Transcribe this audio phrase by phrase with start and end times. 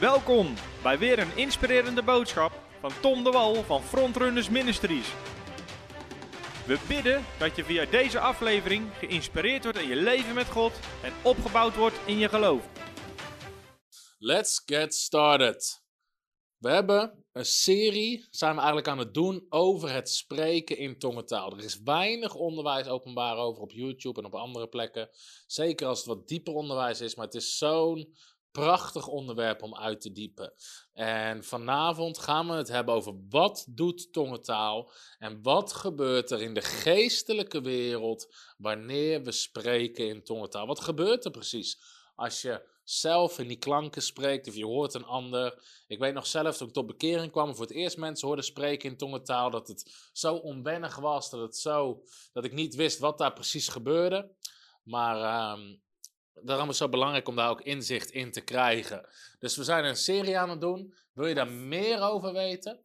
[0.00, 5.08] Welkom bij weer een inspirerende boodschap van Tom de Wal van Frontrunners Ministries.
[6.66, 10.72] We bidden dat je via deze aflevering geïnspireerd wordt in je leven met God
[11.02, 12.68] en opgebouwd wordt in je geloof.
[14.18, 15.82] Let's get started.
[16.58, 21.52] We hebben een serie, zijn we eigenlijk aan het doen, over het spreken in tongentaal.
[21.52, 25.08] Er is weinig onderwijs openbaar over op YouTube en op andere plekken.
[25.46, 28.14] Zeker als het wat dieper onderwijs is, maar het is zo'n
[28.50, 30.52] prachtig onderwerp om uit te diepen.
[30.92, 36.54] En vanavond gaan we het hebben over wat doet tongentaal en wat gebeurt er in
[36.54, 40.66] de geestelijke wereld wanneer we spreken in tongentaal.
[40.66, 41.80] Wat gebeurt er precies
[42.14, 45.62] als je zelf in die klanken spreekt of je hoort een ander.
[45.86, 48.90] Ik weet nog zelf toen ik tot bekering kwam voor het eerst mensen hoorde spreken
[48.90, 52.02] in tongentaal dat het zo onwennig was, dat, het zo,
[52.32, 54.30] dat ik niet wist wat daar precies gebeurde.
[54.82, 55.82] Maar um,
[56.42, 59.08] daarom is het zo belangrijk om daar ook inzicht in te krijgen.
[59.38, 60.94] Dus we zijn een serie aan het doen.
[61.12, 62.80] Wil je daar meer over weten?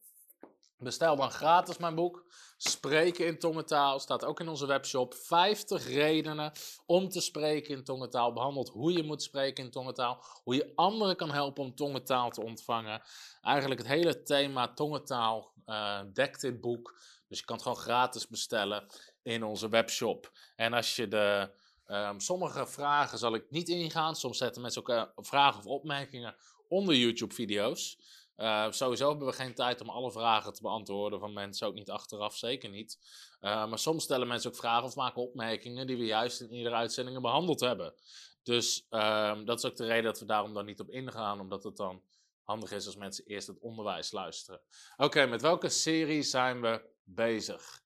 [0.78, 2.26] Bestel dan gratis mijn boek.
[2.58, 5.14] Spreken in tongentaal staat ook in onze webshop.
[5.14, 6.52] 50 redenen
[6.86, 8.34] om te spreken in tongentaal.
[8.34, 10.26] Behandelt hoe je moet spreken in tongentaal.
[10.44, 13.02] Hoe je anderen kan helpen om tongentaal te ontvangen.
[13.42, 17.02] Eigenlijk het hele thema tongentaal uh, dekt dit boek.
[17.28, 18.86] Dus je kan het gewoon gratis bestellen
[19.22, 20.32] in onze webshop.
[20.56, 21.50] En als je de
[21.94, 24.16] Um, sommige vragen zal ik niet ingaan.
[24.16, 26.36] Soms zetten mensen ook uh, vragen of opmerkingen
[26.68, 27.98] onder YouTube-video's.
[28.38, 31.90] Uh, sowieso hebben we geen tijd om alle vragen te beantwoorden van mensen, ook niet
[31.90, 33.00] achteraf, zeker niet.
[33.42, 36.76] Uh, maar soms stellen mensen ook vragen of maken opmerkingen die we juist in iedere
[36.76, 37.94] uitzending behandeld hebben.
[38.44, 38.86] Dus
[39.46, 42.04] dat is ook de reden dat we daarom dan niet op ingaan, omdat het dan
[42.44, 44.62] handig is als mensen eerst het onderwijs luisteren.
[44.98, 47.82] Oké, met welke serie zijn we bezig?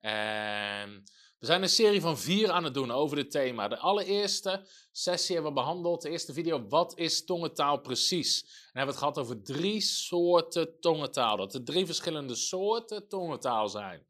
[0.00, 1.04] En
[1.40, 3.68] we zijn een serie van vier aan het doen over dit thema.
[3.68, 8.42] De allereerste sessie hebben we behandeld, de eerste video, wat is tongentaal precies?
[8.42, 11.36] En hebben het gehad over drie soorten tongentaal.
[11.36, 14.06] Dat er drie verschillende soorten tongentaal zijn.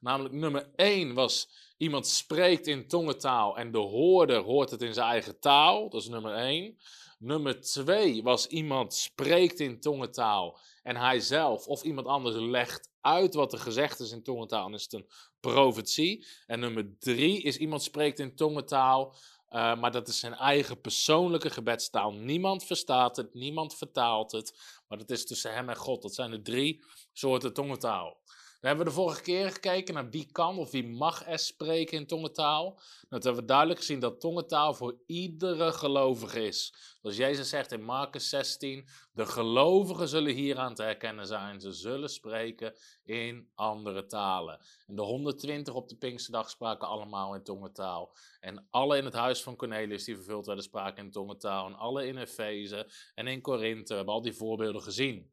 [0.00, 5.08] Namelijk nummer één was iemand spreekt in tongentaal en de hoorder hoort het in zijn
[5.08, 5.88] eigen taal.
[5.88, 6.78] Dat is nummer één.
[7.18, 13.34] Nummer twee was iemand spreekt in tongentaal en hij zelf of iemand anders legt uit
[13.34, 15.08] wat er gezegd is in tongentaal en is het een
[15.42, 16.26] profetie.
[16.46, 19.14] En nummer drie is iemand spreekt in tongentaal,
[19.50, 22.12] uh, maar dat is zijn eigen persoonlijke gebedstaal.
[22.12, 24.58] Niemand verstaat het, niemand vertaalt het,
[24.88, 26.02] maar dat is tussen hem en God.
[26.02, 28.20] Dat zijn de drie soorten tongentaal.
[28.62, 32.80] We hebben de vorige keer gekeken naar wie kan of wie mag spreken in tongentaal.
[33.08, 36.74] Dat hebben we duidelijk gezien dat tongentaal voor iedere gelovige is.
[37.00, 41.60] Zoals Jezus zegt in Marcus 16, de gelovigen zullen hieraan te herkennen zijn.
[41.60, 42.74] Ze zullen spreken
[43.04, 44.60] in andere talen.
[44.86, 48.16] En de 120 op de Pinksterdag spraken allemaal in tongentaal.
[48.40, 51.66] En alle in het huis van Cornelius die vervuld werden spraken in tongentaal.
[51.66, 53.88] En alle in Efeze en in Korinthe.
[53.88, 55.32] We hebben al die voorbeelden gezien.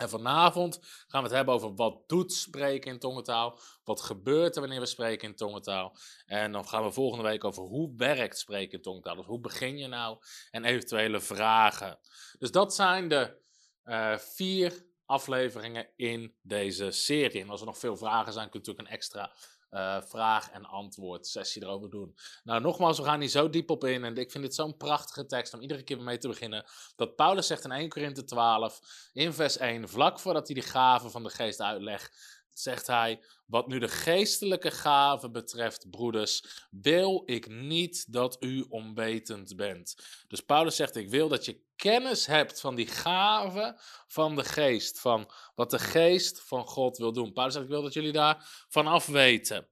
[0.00, 4.60] En vanavond gaan we het hebben over wat doet spreken in tongentaal, wat gebeurt er
[4.60, 5.96] wanneer we spreken in tongentaal.
[6.26, 9.78] En dan gaan we volgende week over hoe werkt spreken in tongentaal, dus hoe begin
[9.78, 10.18] je nou
[10.50, 11.98] en eventuele vragen.
[12.38, 13.38] Dus dat zijn de
[13.84, 17.42] uh, vier afleveringen in deze serie.
[17.42, 19.32] En als er nog veel vragen zijn, kunt u natuurlijk een extra
[19.70, 22.14] uh, vraag- en antwoord sessie erover doen.
[22.44, 24.04] Nou, nogmaals, we gaan hier zo diep op in.
[24.04, 26.64] En ik vind dit zo'n prachtige tekst om iedere keer mee te beginnen.
[26.96, 28.80] Dat Paulus zegt in 1 Korinthe 12,
[29.12, 33.66] in vers 1, vlak voordat hij de gaven van de geest uitlegt, zegt hij: Wat
[33.66, 39.96] nu de geestelijke gaven betreft, broeders, wil ik niet dat u onwetend bent.
[40.28, 45.00] Dus Paulus zegt: Ik wil dat je kennis hebt van die gaven van de geest,
[45.00, 47.32] van wat de geest van God wil doen.
[47.32, 49.68] Paulus zegt: Ik wil dat jullie daar vanaf weten.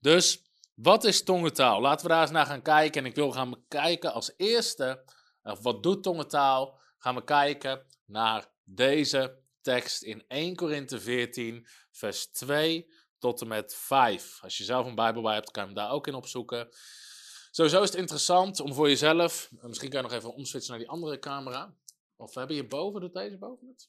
[0.00, 0.42] Dus
[0.74, 1.80] wat is tongentaal?
[1.80, 3.02] Laten we daar eens naar gaan kijken.
[3.02, 5.04] En ik wil gaan kijken als eerste,
[5.42, 6.78] of wat doet tongentaal?
[6.98, 13.74] Gaan we kijken naar deze tekst in 1 Korinthe 14, vers 2 tot en met
[13.74, 14.38] 5.
[14.42, 16.68] Als je zelf een Bijbel bij hebt, kan je hem daar ook in opzoeken.
[17.50, 20.90] Sowieso is het interessant om voor jezelf, misschien kan je nog even omswitchen naar die
[20.90, 21.74] andere camera.
[22.16, 23.88] Of hebben je boven, doet deze boven het?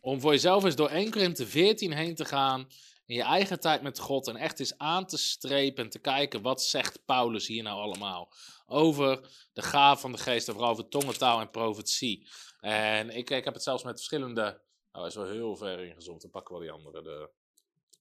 [0.00, 2.68] Om voor jezelf eens door 1 Korinthe 14 heen te gaan
[3.06, 6.42] in je eigen tijd met God en echt eens aan te strepen en te kijken
[6.42, 8.32] wat zegt Paulus hier nou allemaal
[8.66, 12.28] over de gaaf van de geest, vooral over tongentaal en profetie.
[12.60, 14.62] En ik, ik heb het zelfs met verschillende
[14.94, 16.20] nou, hij is wel heel ver ingezoomd.
[16.20, 17.30] Dan pakken we die andere, de,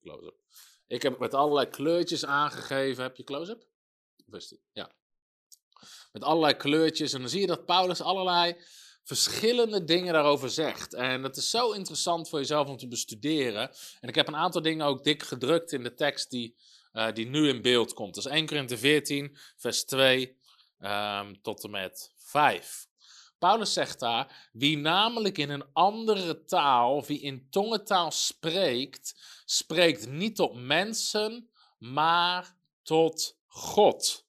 [0.02, 0.36] close-up.
[0.88, 3.04] Ik heb met allerlei kleurtjes aangegeven.
[3.04, 3.66] Heb je close-up?
[4.72, 4.92] Ja.
[6.12, 7.14] Met allerlei kleurtjes.
[7.14, 8.58] En dan zie je dat Paulus allerlei
[9.04, 10.94] verschillende dingen daarover zegt.
[10.94, 13.72] En dat is zo interessant voor jezelf om te bestuderen.
[14.00, 16.56] En ik heb een aantal dingen ook dik gedrukt in de tekst die,
[16.94, 18.16] uh, die nu in beeld komt.
[18.16, 20.38] Dus 1 Korinthe 14, vers 2
[20.80, 22.88] um, tot en met 5.
[23.44, 30.36] Paulus zegt daar, wie namelijk in een andere taal, wie in tongentaal spreekt, spreekt niet
[30.36, 34.26] tot mensen, maar tot God.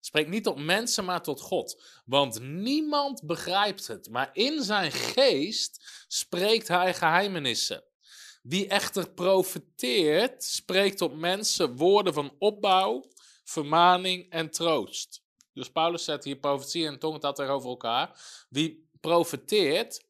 [0.00, 1.82] Spreekt niet tot mensen, maar tot God.
[2.04, 7.84] Want niemand begrijpt het, maar in zijn geest spreekt hij geheimenissen.
[8.42, 13.04] Wie echter profeteert, spreekt tot mensen woorden van opbouw,
[13.44, 15.24] vermaning en troost.
[15.56, 18.20] Dus Paulus zet hier profetie en tongentaal tegenover elkaar.
[18.48, 20.04] Wie profeteert,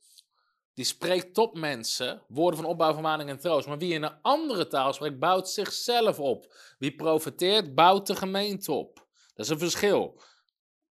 [0.75, 3.69] die spreekt tot mensen woorden van opbouw, vermaning en troost.
[3.69, 6.55] Maar wie in een andere taal spreekt, bouwt zichzelf op.
[6.79, 9.07] Wie profeteert, bouwt de gemeente op.
[9.35, 10.21] Dat is een verschil.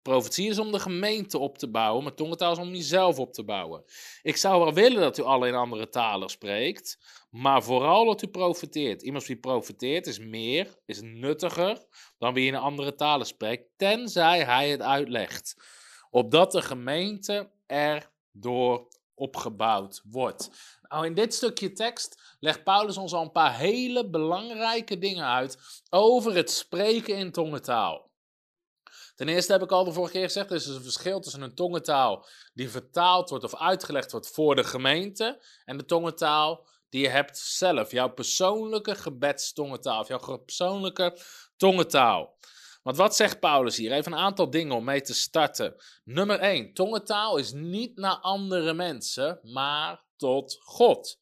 [0.06, 3.44] Profetie is om de gemeente op te bouwen, maar tongentaal is om jezelf op te
[3.44, 3.84] bouwen.
[4.22, 6.98] Ik zou wel willen dat u alle in andere talen spreekt,
[7.30, 9.02] maar vooral dat u profeteert.
[9.02, 11.86] Iemand die profeteert is meer, is nuttiger
[12.18, 15.56] dan wie in andere talen spreekt, tenzij hij het uitlegt.
[16.10, 20.50] Opdat de gemeente erdoor opgebouwd wordt.
[20.82, 25.58] Nou, in dit stukje tekst legt Paulus ons al een paar hele belangrijke dingen uit
[25.90, 28.05] over het spreken in tongentaal.
[29.16, 31.56] Ten eerste heb ik al de vorige keer gezegd, er is een verschil tussen een
[31.56, 37.10] tongentaal die vertaald wordt of uitgelegd wordt voor de gemeente en de tongentaal die je
[37.10, 41.18] hebt zelf, jouw persoonlijke gebedstongentaal of jouw persoonlijke
[41.58, 42.38] tongentaal.
[42.84, 43.92] Want wat zegt Paulus hier?
[43.92, 45.76] Even een aantal dingen om mee te starten.
[46.04, 46.74] Nummer 1.
[46.74, 51.20] Tongentaal is niet naar andere mensen, maar tot God.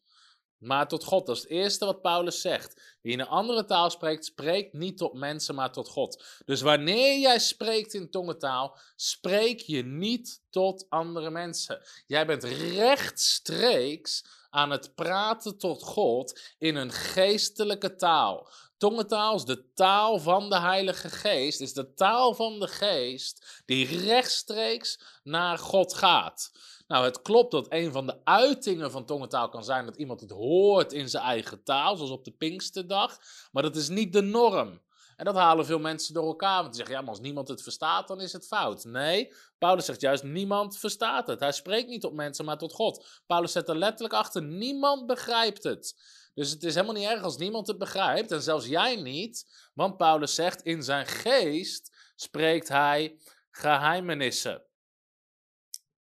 [0.63, 1.25] Maar tot God.
[1.25, 2.97] Dat is het eerste wat Paulus zegt.
[3.01, 6.23] Wie in een andere taal spreekt, spreekt niet tot mensen, maar tot God.
[6.45, 11.81] Dus wanneer jij spreekt in tongentaal, spreek je niet tot andere mensen.
[12.07, 18.49] Jij bent rechtstreeks aan het praten tot God in een geestelijke taal.
[18.77, 24.05] Tongentaal is de taal van de Heilige Geest, is de taal van de Geest die
[24.05, 26.51] rechtstreeks naar God gaat.
[26.87, 30.31] Nou, het klopt dat een van de uitingen van tongentaal kan zijn dat iemand het
[30.31, 33.19] hoort in zijn eigen taal, zoals op de Pinksterdag,
[33.51, 34.81] maar dat is niet de norm.
[35.15, 36.61] En dat halen veel mensen door elkaar.
[36.61, 38.83] Want die zeggen, ja, maar als niemand het verstaat, dan is het fout.
[38.83, 41.39] Nee, Paulus zegt juist, niemand verstaat het.
[41.39, 43.21] Hij spreekt niet tot mensen, maar tot God.
[43.25, 45.95] Paulus zet er letterlijk achter, niemand begrijpt het.
[46.33, 48.31] Dus het is helemaal niet erg als niemand het begrijpt.
[48.31, 49.69] En zelfs jij niet.
[49.73, 53.17] Want Paulus zegt, in zijn geest spreekt hij
[53.51, 54.63] geheimenissen.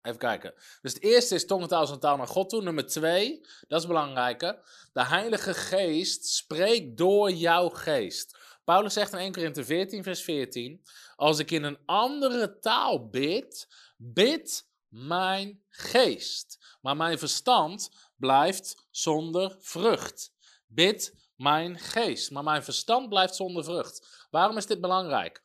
[0.06, 0.54] Even kijken.
[0.82, 2.62] Dus het eerste is tongentaal een taal naar God toe.
[2.62, 4.62] Nummer twee, dat is belangrijke.
[4.94, 8.38] De Heilige Geest spreekt door jouw geest.
[8.64, 10.86] Paulus zegt in 1 Korinthe 14, vers 14:
[11.16, 13.68] Als ik in een andere taal bid,
[13.98, 16.78] bid mijn geest.
[16.82, 20.34] Maar mijn verstand blijft zonder vrucht.
[20.68, 22.32] Bid mijn geest.
[22.32, 24.28] Maar mijn verstand blijft zonder vrucht.
[24.30, 25.42] Waarom is dit belangrijk?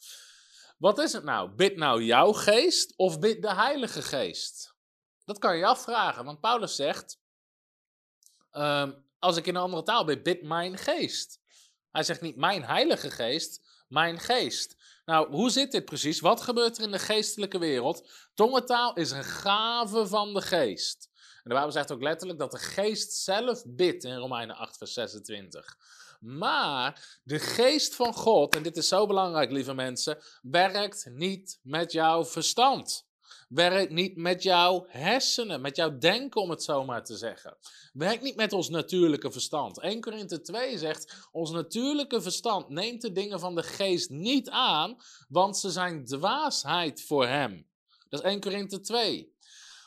[0.81, 1.51] Wat is het nou?
[1.51, 4.75] Bid nou jouw geest of bid de Heilige Geest?
[5.25, 7.21] Dat kan je afvragen, want Paulus zegt:
[8.51, 11.41] ehm, Als ik in een andere taal bid, bid mijn geest.
[11.91, 14.77] Hij zegt niet mijn Heilige Geest, mijn geest.
[15.05, 16.21] Nou, hoe zit dit precies?
[16.21, 18.11] Wat gebeurt er in de geestelijke wereld?
[18.35, 21.11] Tongentaal is een gave van de geest.
[21.15, 24.93] En de Bijbel zegt ook letterlijk dat de geest zelf bidt in Romeinen 8, vers
[24.93, 25.77] 26.
[26.21, 31.93] Maar de geest van God, en dit is zo belangrijk, lieve mensen, werkt niet met
[31.93, 33.09] jouw verstand.
[33.49, 37.57] Werkt niet met jouw hersenen, met jouw denken, om het zo maar te zeggen.
[37.93, 39.81] Werkt niet met ons natuurlijke verstand.
[39.81, 44.97] 1 Korinthe 2 zegt: Ons natuurlijke verstand neemt de dingen van de geest niet aan,
[45.29, 47.69] want ze zijn dwaasheid voor hem.
[48.09, 49.35] Dat is 1 Korinthe 2.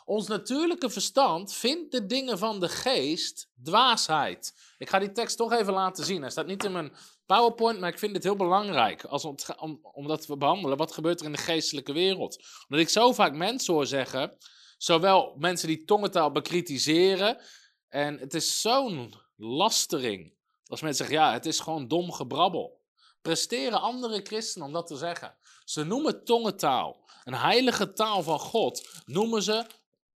[0.05, 4.53] Ons natuurlijke verstand vindt de dingen van de geest dwaasheid.
[4.77, 6.21] Ik ga die tekst toch even laten zien.
[6.21, 6.95] Hij staat niet in mijn
[7.25, 10.77] PowerPoint, maar ik vind het heel belangrijk als om, om, om dat te behandelen.
[10.77, 12.43] Wat gebeurt er in de geestelijke wereld?
[12.67, 14.37] Omdat ik zo vaak mensen hoor zeggen,
[14.77, 17.41] zowel mensen die tongentaal bekritiseren,
[17.89, 20.33] en het is zo'n lastering.
[20.65, 22.81] Als mensen zeggen, ja, het is gewoon dom gebrabbel.
[23.21, 25.37] Presteren andere christenen om dat te zeggen.
[25.63, 29.65] Ze noemen tongentaal, een heilige taal van God, noemen ze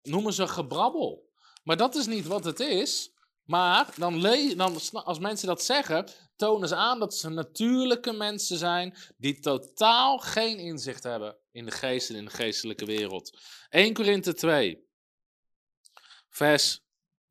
[0.07, 1.29] noemen ze gebrabbel.
[1.63, 3.11] Maar dat is niet wat het is.
[3.43, 4.21] Maar dan,
[4.57, 10.17] dan, als mensen dat zeggen, tonen ze aan dat ze natuurlijke mensen zijn die totaal
[10.17, 13.37] geen inzicht hebben in de geest en in de geestelijke wereld.
[13.69, 14.87] 1 Korinthe 2,
[16.29, 16.81] vers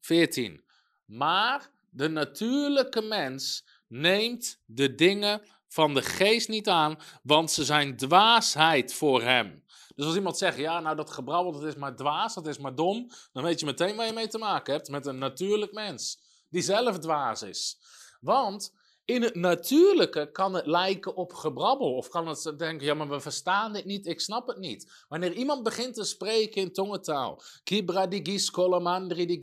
[0.00, 0.64] 14.
[1.04, 7.96] Maar de natuurlijke mens neemt de dingen van de geest niet aan, want ze zijn
[7.96, 9.64] dwaasheid voor hem.
[9.96, 12.74] Dus als iemand zegt, ja, nou dat gebrabbel, dat is maar dwaas, dat is maar
[12.74, 16.18] dom, dan weet je meteen waar je mee te maken hebt met een natuurlijk mens,
[16.50, 17.78] die zelf dwaas is.
[18.20, 18.72] Want
[19.08, 21.94] In het natuurlijke kan het lijken op gebrabbel.
[21.94, 25.04] Of kan het denken, ja, maar we verstaan dit niet, ik snap het niet.
[25.08, 27.42] Wanneer iemand begint te spreken in tongentaal.
[27.64, 29.38] Kibra digis kolamandri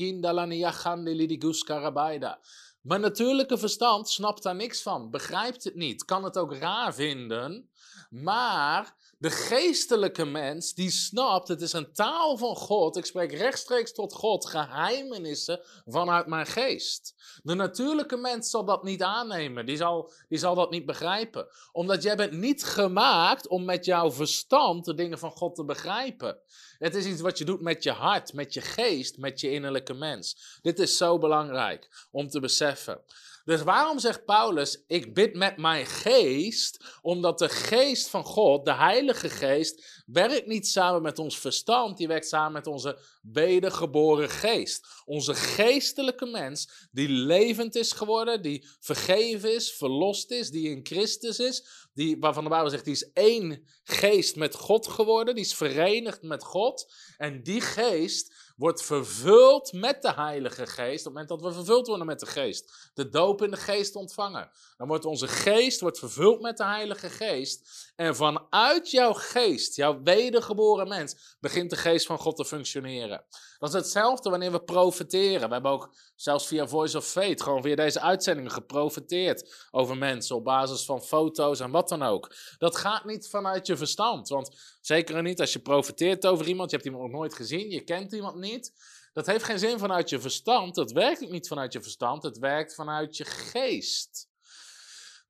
[1.27, 2.39] digus karabaida.
[2.81, 7.69] Mijn natuurlijke verstand snapt daar niks van, begrijpt het niet, kan het ook raar vinden.
[8.09, 12.97] Maar de geestelijke mens die snapt, het is een taal van God.
[12.97, 17.13] Ik spreek rechtstreeks tot God, geheimenissen vanuit mijn geest.
[17.43, 21.47] De natuurlijke mens zal dat niet aannemen, die zal, die zal dat niet begrijpen.
[21.71, 26.39] Omdat jij bent niet gemaakt om met jouw verstand de dingen van God te begrijpen.
[26.77, 29.93] Het is iets wat je doet met je hart, met je geest, met je innerlijke
[29.93, 30.57] mens.
[30.61, 33.01] Dit is zo belangrijk om te beseffen.
[33.45, 36.97] Dus waarom zegt Paulus, ik bid met mijn geest?
[37.01, 42.07] Omdat de geest van God, de Heilige Geest, werkt niet samen met ons verstand, die
[42.07, 44.87] werkt samen met onze wedergeboren geest.
[45.05, 51.39] Onze geestelijke mens, die levend is geworden, die vergeven is, verlost is, die in Christus
[51.39, 55.53] is, die, waarvan de Bijbel zegt, die is één geest met God geworden, die is
[55.53, 56.93] verenigd met God.
[57.17, 61.05] En die geest wordt vervuld met de Heilige Geest.
[61.05, 63.95] Op het moment dat we vervuld worden met de Geest, de doop in de Geest
[63.95, 67.92] ontvangen, dan wordt onze geest wordt vervuld met de Heilige Geest.
[67.95, 73.25] En vanuit jouw geest, jouw wedergeboren mens, begint de Geest van God te functioneren.
[73.57, 75.47] Dat is hetzelfde wanneer we profeteren.
[75.47, 80.35] We hebben ook zelfs via Voice of Faith, gewoon via deze uitzendingen geprofeteerd over mensen
[80.35, 82.35] op basis van foto's en wat dan ook.
[82.57, 84.29] Dat gaat niet vanuit je verstand.
[84.29, 87.81] Want zeker niet als je profeteert over iemand, je hebt iemand nog nooit gezien, je
[87.81, 88.71] kent iemand niet.
[89.13, 90.75] Dat heeft geen zin vanuit je verstand.
[90.75, 92.23] Dat werkt niet vanuit je verstand.
[92.23, 94.31] Het werkt vanuit je geest.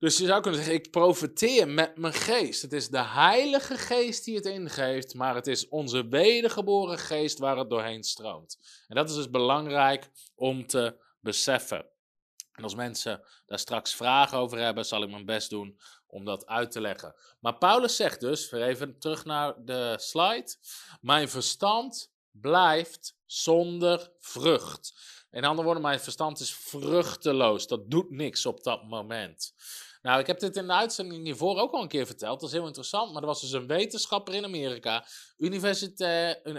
[0.04, 2.62] Dus je zou kunnen zeggen, ik profeteer met mijn geest.
[2.62, 7.56] Het is de Heilige Geest die het ingeeft, maar het is onze wedergeboren geest waar
[7.56, 8.58] het doorheen stroomt.
[8.88, 11.86] En dat is dus belangrijk om te beseffen.
[12.52, 16.46] En als mensen daar straks vragen over hebben, zal ik mijn best doen om dat
[16.46, 17.14] uit te leggen.
[17.40, 20.56] Maar Paulus zegt dus, even terug naar de slide,
[21.00, 24.94] mijn verstand blijft zonder vrucht.
[25.30, 27.66] In andere woorden, mijn verstand is vruchteloos.
[27.66, 29.54] Dat doet niks op dat moment.
[30.04, 32.40] Nou, ik heb dit in de uitzending hiervoor ook al een keer verteld.
[32.40, 33.12] Dat is heel interessant.
[33.12, 35.06] Maar er was dus een wetenschapper in Amerika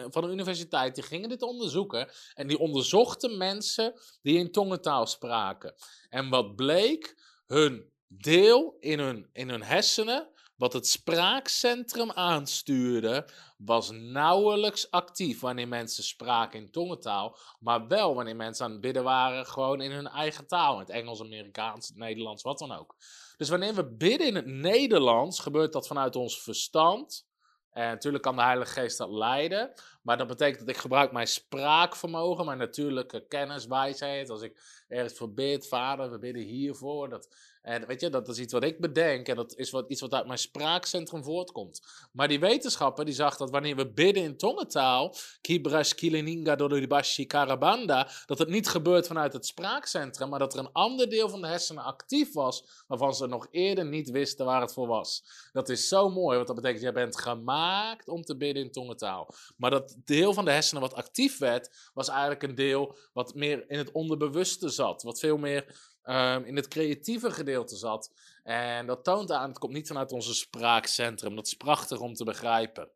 [0.09, 0.95] van de universiteit.
[0.95, 2.11] Die gingen dit onderzoeken.
[2.33, 5.75] En die onderzochten mensen die in tongentaal spraken.
[6.09, 7.17] En wat bleek?
[7.45, 15.67] Hun deel in hun, in hun hersenen wat het spraakcentrum aanstuurde, was nauwelijks actief wanneer
[15.67, 20.07] mensen spraken in tongentaal, maar wel wanneer mensen aan het bidden waren gewoon in hun
[20.07, 22.95] eigen taal, in het Engels, Amerikaans, het Nederlands, wat dan ook.
[23.37, 27.25] Dus wanneer we bidden in het Nederlands, gebeurt dat vanuit ons verstand.
[27.71, 31.27] En natuurlijk kan de Heilige Geest dat leiden, maar dat betekent dat ik gebruik mijn
[31.27, 34.29] spraakvermogen, mijn natuurlijke kennis, wijsheid.
[34.29, 37.09] Als ik ergens voor bid, vader, we bidden hiervoor.
[37.09, 37.35] Dat,
[37.65, 40.13] en weet je, dat is iets wat ik bedenk en dat is wat, iets wat
[40.13, 41.81] uit mijn spraakcentrum voortkomt.
[42.11, 48.09] Maar die wetenschapper die zag dat wanneer we bidden in tongentaal, Kibras Kileninga Dodoribashi Karabanda,
[48.25, 51.47] dat het niet gebeurt vanuit het spraakcentrum, maar dat er een ander deel van de
[51.47, 55.23] hersenen actief was, waarvan ze nog eerder niet wisten waar het voor was.
[55.51, 59.33] Dat is zo mooi, want dat betekent, jij bent gemaakt om te bidden in tongentaal.
[59.57, 63.69] Maar dat deel van de hersenen wat actief werd, was eigenlijk een deel wat meer
[63.69, 68.11] in het onderbewuste zat, wat veel meer um, in het creatieve gedeelte zat.
[68.43, 71.35] En dat toont aan, het komt niet vanuit onze spraakcentrum.
[71.35, 72.89] Dat is prachtig om te begrijpen.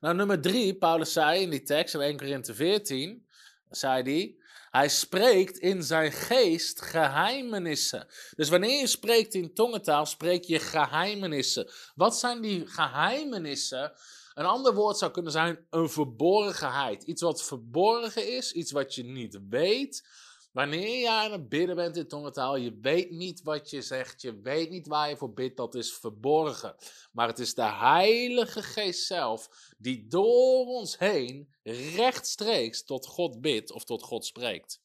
[0.00, 3.26] Nou, nummer drie, Paulus zei in die tekst in 1 Korinthe 14,
[3.70, 4.36] zei hij,
[4.70, 8.06] hij spreekt in zijn geest geheimenissen.
[8.36, 11.70] Dus wanneer je spreekt in tongentaal, spreek je geheimenissen.
[11.94, 13.92] Wat zijn die geheimenissen?
[14.34, 17.02] Een ander woord zou kunnen zijn een verborgenheid.
[17.02, 20.08] Iets wat verborgen is, iets wat je niet weet.
[20.54, 24.40] Wanneer je aan het bidden bent in tongentaal, je weet niet wat je zegt, je
[24.40, 26.74] weet niet waar je voor bidt, dat is verborgen.
[27.12, 31.54] Maar het is de Heilige Geest zelf die door ons heen
[31.96, 34.80] rechtstreeks tot God bidt of tot God spreekt.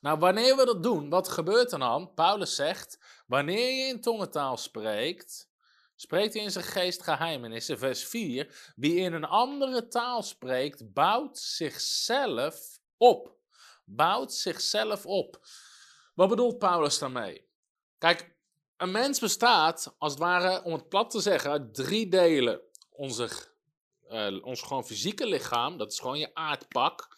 [0.00, 2.14] Nou, wanneer we dat doen, wat gebeurt er dan?
[2.14, 5.48] Paulus zegt, wanneer je in tongentaal spreekt,
[5.94, 7.78] spreekt hij in zijn geest geheimenissen.
[7.78, 13.37] Vers 4, wie in een andere taal spreekt, bouwt zichzelf op
[13.88, 15.46] bouwt zichzelf op.
[16.14, 17.46] Wat bedoelt Paulus daarmee?
[17.98, 18.36] Kijk,
[18.76, 22.60] een mens bestaat, als het ware, om het plat te zeggen, uit drie delen.
[22.90, 23.28] Onze,
[24.08, 27.16] uh, ons gewoon fysieke lichaam, dat is gewoon je aardpak.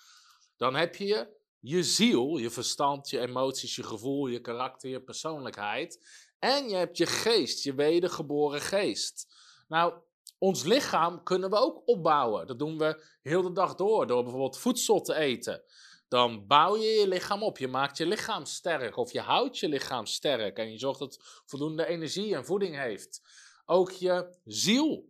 [0.56, 6.06] Dan heb je je ziel, je verstand, je emoties, je gevoel, je karakter, je persoonlijkheid.
[6.38, 9.26] En je hebt je geest, je wedergeboren geest.
[9.68, 9.94] Nou,
[10.38, 12.46] ons lichaam kunnen we ook opbouwen.
[12.46, 15.62] Dat doen we heel de dag door, door bijvoorbeeld voedsel te eten.
[16.10, 17.58] Dan bouw je je lichaam op.
[17.58, 21.12] Je maakt je lichaam sterk of je houdt je lichaam sterk en je zorgt dat
[21.12, 23.22] het voldoende energie en voeding heeft.
[23.64, 25.08] Ook je ziel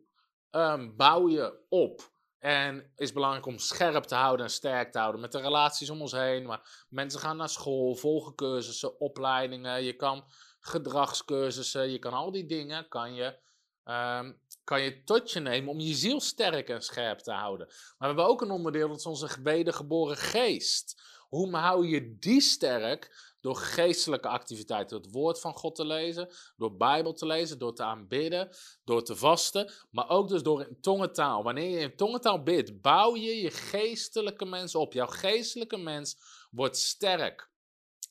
[0.50, 2.12] um, bouw je op.
[2.38, 6.00] En is belangrijk om scherp te houden en sterk te houden met de relaties om
[6.00, 6.47] ons heen.
[6.47, 9.83] Maar mensen gaan naar school, volgen cursussen, opleidingen.
[9.83, 10.25] Je kan
[10.61, 13.38] gedragscursussen, je kan al die dingen kan je,
[13.85, 14.40] um,
[14.71, 17.67] kan je tot je nemen om je ziel sterk en scherp te houden.
[17.67, 21.03] Maar we hebben ook een onderdeel, dat is onze wedergeboren geest.
[21.29, 23.29] Hoe hou je die sterk?
[23.41, 27.75] Door geestelijke activiteiten, door het woord van God te lezen, door Bijbel te lezen, door
[27.75, 28.50] te aanbidden,
[28.85, 31.43] door te vasten, maar ook dus door in tongentaal.
[31.43, 34.93] Wanneer je in tongentaal bidt, bouw je je geestelijke mens op.
[34.93, 36.17] Jouw geestelijke mens
[36.50, 37.50] wordt sterk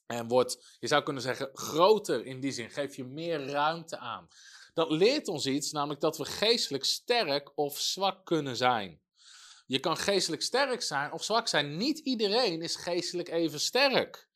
[0.06, 2.70] en wordt, je zou kunnen zeggen, groter in die zin.
[2.70, 4.28] Geef je meer ruimte aan.
[4.80, 9.02] Dat leert ons iets, namelijk dat we geestelijk sterk of zwak kunnen zijn.
[9.66, 11.78] Je kan geestelijk sterk zijn of zwak zijn.
[11.78, 14.29] Niet iedereen is geestelijk even sterk.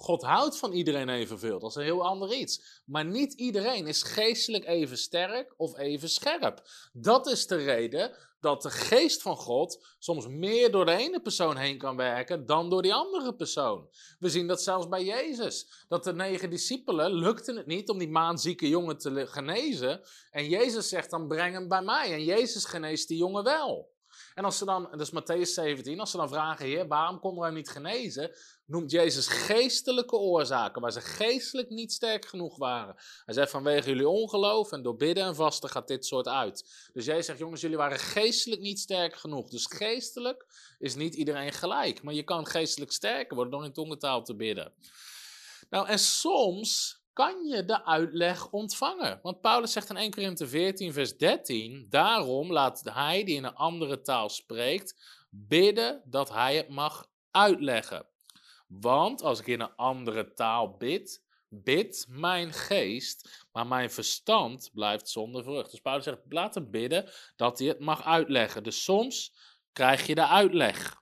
[0.00, 1.58] God houdt van iedereen evenveel.
[1.58, 2.82] Dat is een heel ander iets.
[2.84, 6.62] Maar niet iedereen is geestelijk even sterk of even scherp.
[6.92, 11.56] Dat is de reden dat de geest van God soms meer door de ene persoon
[11.56, 13.88] heen kan werken dan door die andere persoon.
[14.18, 15.84] We zien dat zelfs bij Jezus.
[15.88, 20.00] Dat de negen discipelen lukte het niet om die maanzieke jongen te genezen.
[20.30, 22.12] En Jezus zegt dan breng hem bij mij.
[22.12, 23.98] En Jezus geneest die jongen wel.
[24.34, 27.42] En als ze dan, dat is Matthäus 17, als ze dan vragen, Heer, waarom konden
[27.42, 28.30] wij niet genezen?
[28.70, 32.94] Noemt Jezus geestelijke oorzaken, waar ze geestelijk niet sterk genoeg waren.
[33.24, 36.88] Hij zegt vanwege jullie ongeloof en door bidden en vasten gaat dit soort uit.
[36.92, 39.48] Dus Jezus zegt, jongens, jullie waren geestelijk niet sterk genoeg.
[39.48, 40.46] Dus geestelijk
[40.78, 42.02] is niet iedereen gelijk.
[42.02, 44.72] Maar je kan geestelijk sterker worden door in tongentaal te bidden.
[45.70, 49.18] Nou, en soms kan je de uitleg ontvangen.
[49.22, 53.54] Want Paulus zegt in 1 Korinthe 14, vers 13: Daarom laat hij die in een
[53.54, 54.94] andere taal spreekt,
[55.30, 58.09] bidden dat hij het mag uitleggen.
[58.70, 65.08] Want als ik in een andere taal bid, bid mijn geest, maar mijn verstand blijft
[65.08, 65.70] zonder vrucht.
[65.70, 68.62] Dus Paulus zegt: laat hem bidden dat hij het mag uitleggen.
[68.62, 69.34] Dus soms
[69.72, 70.98] krijg je de uitleg.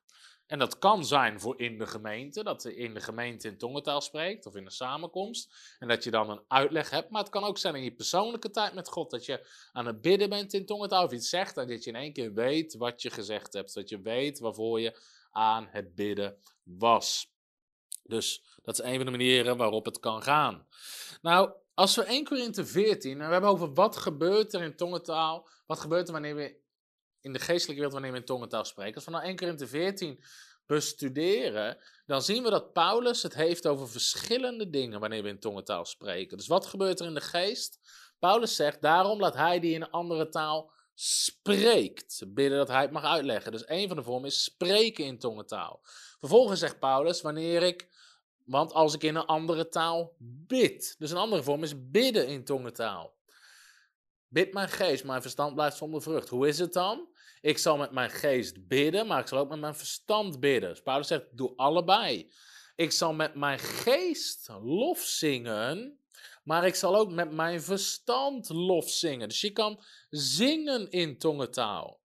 [0.47, 4.01] En dat kan zijn voor in de gemeente, dat je in de gemeente in tongentaal
[4.01, 5.75] spreekt of in een samenkomst.
[5.79, 7.11] En dat je dan een uitleg hebt.
[7.11, 10.01] Maar het kan ook zijn in je persoonlijke tijd met God, dat je aan het
[10.01, 11.57] bidden bent in tongentaal of iets zegt.
[11.57, 13.75] En dat je in één keer weet wat je gezegd hebt.
[13.75, 17.37] Dat je weet waarvoor je aan het bidden was.
[18.09, 20.67] Dus dat is een van de manieren waarop het kan gaan.
[21.23, 25.49] Nou, als we 1 Korinthe 14, en we hebben over wat gebeurt er in tongentaal,
[25.67, 26.57] wat gebeurt er wanneer we
[27.21, 28.95] in de geestelijke wereld wanneer we in tongentaal spreken.
[28.95, 30.25] Als we nou 1 Korinthe 14
[30.67, 35.85] bestuderen, dan zien we dat Paulus het heeft over verschillende dingen wanneer we in tongentaal
[35.85, 36.37] spreken.
[36.37, 37.79] Dus wat gebeurt er in de geest?
[38.19, 42.23] Paulus zegt, daarom laat hij die in een andere taal spreekt.
[42.29, 43.53] Bidden dat hij het mag uitleggen.
[43.53, 45.81] Dus een van de vormen is spreken in tongentaal.
[46.19, 47.89] Vervolgens zegt Paulus, wanneer ik,
[48.45, 50.95] want als ik in een andere taal bid.
[50.99, 53.17] Dus een andere vorm is bidden in tongentaal.
[54.29, 56.29] Bid mijn geest, mijn verstand blijft zonder vrucht.
[56.29, 57.09] Hoe is het dan?
[57.41, 60.71] Ik zal met mijn geest bidden, maar ik zal ook met mijn verstand bidden.
[60.71, 62.33] Dus Paulus zegt, doe allebei.
[62.77, 65.99] Ik zal met mijn geest lof zingen,
[66.49, 69.29] maar ik zal ook met mijn verstand lof zingen.
[69.29, 72.01] Dus je kan zingen in tongentaal.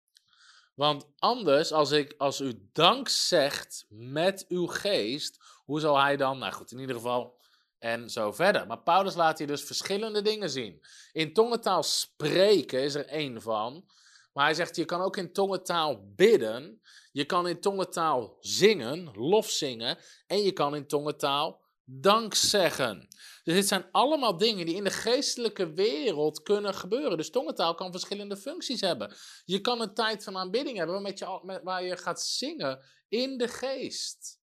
[0.74, 6.38] Want anders, als, ik, als u dank zegt met uw geest, hoe zal hij dan,
[6.38, 7.40] nou goed, in ieder geval,
[7.79, 8.66] en zo verder.
[8.66, 10.85] Maar Paulus laat hier dus verschillende dingen zien.
[11.12, 13.85] In tongentaal spreken is er één van.
[14.33, 16.81] Maar hij zegt, je kan ook in tongentaal bidden.
[17.12, 19.98] Je kan in tongentaal zingen, lof zingen.
[20.26, 21.59] En je kan in tongentaal
[21.92, 23.09] dank zeggen.
[23.44, 27.16] Dus dit zijn allemaal dingen die in de geestelijke wereld kunnen gebeuren.
[27.16, 29.14] Dus tongentaal kan verschillende functies hebben.
[29.44, 33.48] Je kan een tijd van aanbidding hebben met je, waar je gaat zingen in de
[33.48, 34.38] geest.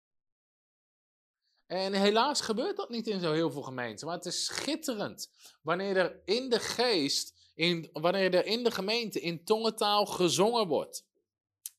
[1.66, 4.06] En helaas gebeurt dat niet in zo heel veel gemeenten.
[4.06, 5.30] Maar het is schitterend
[5.62, 11.06] wanneer er in de geest, in, wanneer er in de gemeente in tongentaal gezongen wordt.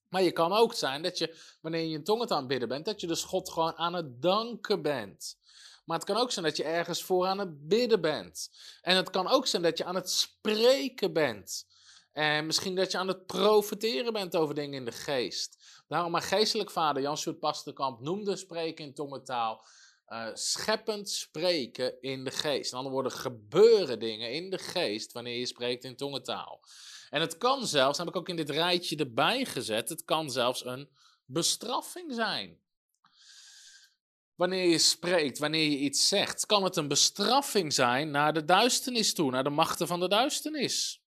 [0.10, 3.08] Maar je kan ook zijn dat je, wanneer je in tongentaal bidden bent, dat je
[3.08, 5.38] dus God gewoon aan het danken bent.
[5.85, 8.49] Maar het kan ook zijn dat je ergens voor aan het bidden bent.
[8.81, 11.65] En het kan ook zijn dat je aan het spreken bent.
[12.11, 15.83] En misschien dat je aan het profiteren bent over dingen in de geest.
[15.87, 19.65] Daarom mijn geestelijk vader Jan Sjoerd Pasterkamp noemde spreken in tongentaal
[20.07, 22.71] uh, scheppend spreken in de geest.
[22.71, 26.61] In andere woorden, gebeuren dingen in de geest wanneer je spreekt in tongentaal.
[27.09, 30.65] En het kan zelfs, heb ik ook in dit rijtje erbij gezet, het kan zelfs
[30.65, 30.89] een
[31.25, 32.59] bestraffing zijn.
[34.35, 39.13] Wanneer je spreekt, wanneer je iets zegt, kan het een bestraffing zijn naar de duisternis
[39.13, 41.04] toe, naar de machten van de duisternis.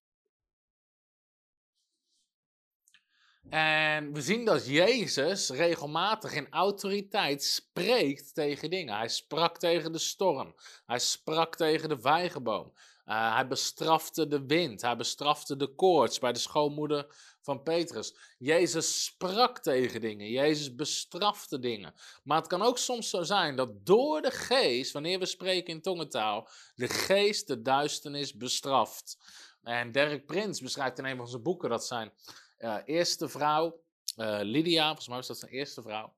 [3.51, 8.97] En we zien dat Jezus regelmatig in autoriteit spreekt tegen dingen.
[8.97, 10.55] Hij sprak tegen de storm.
[10.87, 12.73] Hij sprak tegen de vijgenboom.
[13.07, 14.83] Uh, hij bestrafte de wind.
[14.83, 18.15] Hij bestrafte de koorts bij de schoonmoeder van Petrus.
[18.39, 20.31] Jezus sprak tegen dingen.
[20.31, 21.95] Jezus bestrafte dingen.
[22.23, 25.83] Maar het kan ook soms zo zijn dat door de geest, wanneer we spreken in
[25.83, 29.19] tongentaal, de geest de duisternis bestraft.
[29.63, 32.13] En Derek Prins beschrijft in een van zijn boeken dat zijn
[32.59, 33.85] uh, eerste vrouw,
[34.17, 36.17] uh, Lydia, volgens mij was dat zijn eerste vrouw.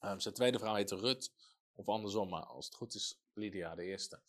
[0.00, 1.32] Um, zijn tweede vrouw heette Rut,
[1.74, 4.20] of andersom, maar als het goed is, Lydia, de eerste.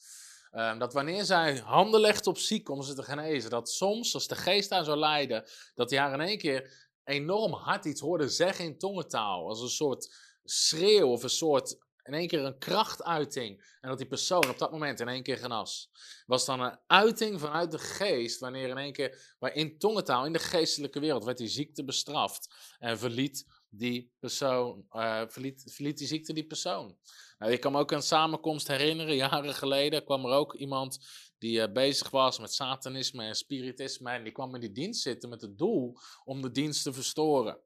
[0.51, 4.27] Um, dat wanneer zij handen legt op ziek om ze te genezen, dat soms, als
[4.27, 8.29] de geest haar zou leiden, dat hij haar in één keer enorm hard iets hoorde
[8.29, 9.47] zeggen in tongentaal.
[9.47, 13.77] Als een soort schreeuw of een soort in één keer een krachtuiting.
[13.81, 15.89] En dat die persoon op dat moment in één keer genas.
[16.25, 20.33] Was dan een uiting vanuit de geest, wanneer in één keer, waar in tongentaal, in
[20.33, 22.55] de geestelijke wereld, werd die ziekte bestraft.
[22.79, 26.97] En verliet die persoon, uh, verliet, verliet die ziekte die persoon.
[27.37, 30.99] Nou, ik kan me ook een samenkomst herinneren, jaren geleden kwam er ook iemand
[31.37, 34.11] die uh, bezig was met satanisme en spiritisme.
[34.11, 37.59] En die kwam in die dienst zitten met het doel om de dienst te verstoren.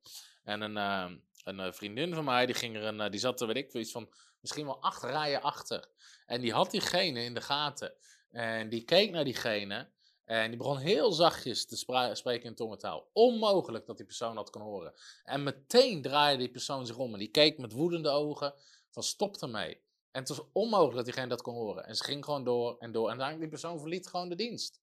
[0.43, 1.11] En een, uh,
[1.43, 4.09] een vriendin van mij, die, ging er een, die zat er, weet ik, iets van
[4.41, 5.89] misschien wel acht rijen achter.
[6.25, 7.93] En die had diegene in de gaten.
[8.31, 9.89] En die keek naar diegene.
[10.25, 11.75] En die begon heel zachtjes te
[12.13, 13.09] spreken in tongentaal.
[13.13, 14.93] Onmogelijk dat die persoon dat kon horen.
[15.23, 17.13] En meteen draaide die persoon zich om.
[17.13, 18.53] En die keek met woedende ogen
[18.89, 19.81] van stop ermee.
[20.11, 21.85] En het was onmogelijk dat diegene dat kon horen.
[21.85, 23.03] En ze ging gewoon door en door.
[23.03, 24.79] En uiteindelijk die persoon verliet gewoon de dienst.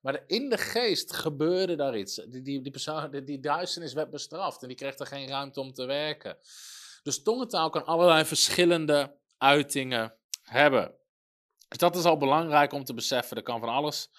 [0.00, 2.14] Maar in de geest gebeurde daar iets.
[2.14, 4.62] Die, die, die, persoon, die, die duisternis werd bestraft.
[4.62, 6.38] En die kreeg er geen ruimte om te werken.
[7.02, 10.94] Dus tongentaal kan allerlei verschillende uitingen hebben.
[11.68, 13.36] Dus dat is al belangrijk om te beseffen.
[13.36, 14.10] Er kan van alles.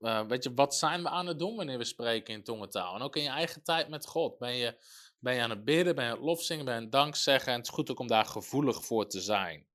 [0.00, 2.94] Uh, weet je, wat zijn we aan het doen wanneer we spreken in tongentaal?
[2.94, 4.38] En ook in je eigen tijd met God.
[4.38, 4.76] Ben je,
[5.18, 7.52] ben je aan het bidden, ben je aan het lofzingen, ben je aan het dankzeggen?
[7.52, 9.66] En het is goed ook om daar gevoelig voor te zijn.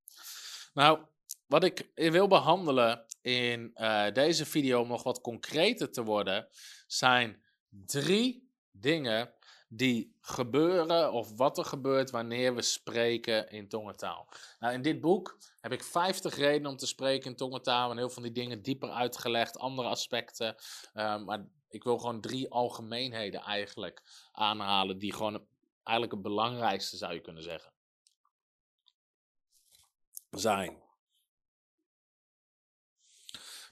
[0.74, 1.00] Nou,
[1.46, 6.48] wat ik wil behandelen in uh, deze video om nog wat concreter te worden,
[6.88, 9.34] zijn drie dingen
[9.76, 14.28] die gebeuren of wat er gebeurt wanneer we spreken in tongentaal.
[14.60, 18.06] Nou, in dit boek heb ik 50 redenen om te spreken in tongentaal en heel
[18.06, 20.56] veel van die dingen dieper uitgelegd, andere aspecten.
[20.94, 25.46] Um, maar ik wil gewoon drie algemeenheden eigenlijk aanhalen die gewoon
[25.84, 27.72] eigenlijk het belangrijkste zou je kunnen zeggen.
[30.30, 30.84] Zijn.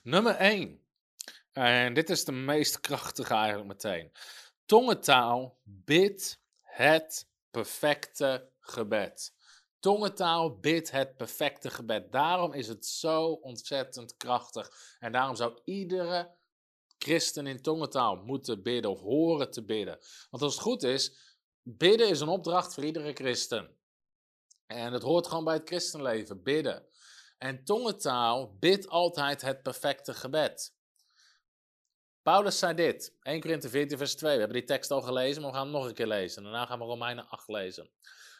[0.02, 0.82] Nummer 1.
[1.52, 4.12] En dit is de meest krachtige eigenlijk meteen.
[4.66, 9.34] Tongentaal bidt het perfecte gebed.
[9.78, 12.12] Tongentaal bidt het perfecte gebed.
[12.12, 14.96] Daarom is het zo ontzettend krachtig.
[14.98, 16.34] En daarom zou iedere
[16.98, 19.98] christen in tongentaal moeten bidden of horen te bidden.
[20.30, 21.16] Want als het goed is,
[21.62, 23.76] bidden is een opdracht voor iedere christen.
[24.66, 26.86] En het hoort gewoon bij het christenleven, bidden.
[27.38, 30.73] En tongentaal bidt altijd het perfecte gebed.
[32.24, 34.32] Paulus zei dit, 1 Korinthe 14 vers 2.
[34.32, 36.42] We hebben die tekst al gelezen, maar we gaan hem nog een keer lezen.
[36.42, 37.90] Daarna gaan we Romeinen 8 lezen.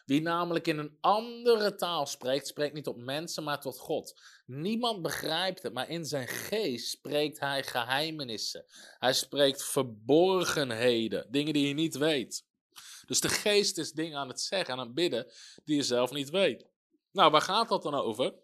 [0.04, 4.20] Wie namelijk in een andere taal spreekt, spreekt niet tot mensen, maar tot God.
[4.46, 8.64] Niemand begrijpt het, maar in zijn geest spreekt hij geheimenissen.
[8.98, 12.44] Hij spreekt verborgenheden, dingen die je niet weet.
[13.06, 15.32] Dus de geest is dingen aan het zeggen, aan het bidden,
[15.64, 16.66] die je zelf niet weet.
[17.12, 18.34] Nou, waar gaat dat dan over?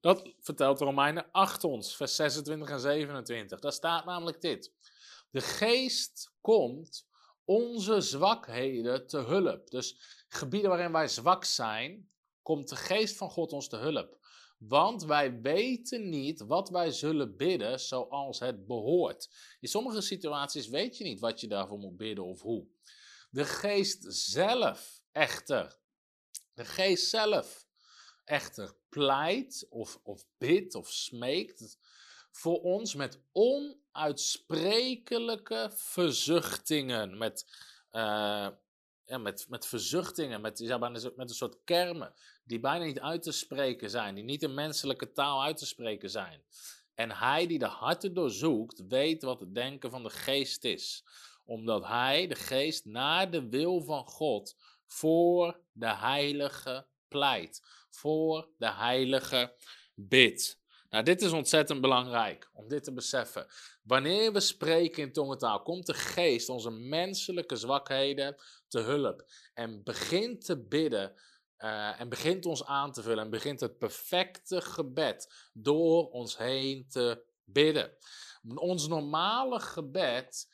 [0.00, 3.60] Dat vertelt Romeinen 8 ons, vers 26 en 27.
[3.60, 4.72] Daar staat namelijk dit.
[5.36, 7.06] De geest komt
[7.44, 9.70] onze zwakheden te hulp.
[9.70, 12.10] Dus gebieden waarin wij zwak zijn,
[12.42, 14.18] komt de geest van God ons te hulp.
[14.58, 19.28] Want wij weten niet wat wij zullen bidden zoals het behoort.
[19.60, 22.66] In sommige situaties weet je niet wat je daarvoor moet bidden of hoe.
[23.30, 25.78] De geest zelf echter,
[26.54, 27.66] de geest zelf
[28.24, 31.78] echter pleit of, of bidt of smeekt
[32.36, 37.18] voor ons met onuitsprekelijke verzuchtingen.
[37.18, 37.46] Met,
[37.92, 38.48] uh,
[39.04, 43.32] ja, met, met verzuchtingen, met, ja, met een soort kermen die bijna niet uit te
[43.32, 46.44] spreken zijn, die niet in menselijke taal uit te spreken zijn.
[46.94, 51.04] En hij die de harten doorzoekt, weet wat het denken van de geest is.
[51.44, 57.62] Omdat hij, de geest, naar de wil van God voor de heilige pleit.
[57.90, 59.54] Voor de heilige
[59.94, 60.64] bid.
[60.88, 63.46] Nou, dit is ontzettend belangrijk om dit te beseffen.
[63.82, 68.36] Wanneer we spreken in tongentaal, komt de geest onze menselijke zwakheden
[68.68, 71.14] te hulp en begint te bidden
[71.58, 76.86] uh, en begint ons aan te vullen en begint het perfecte gebed door ons heen
[76.88, 77.96] te bidden.
[78.54, 80.48] Ons normale gebed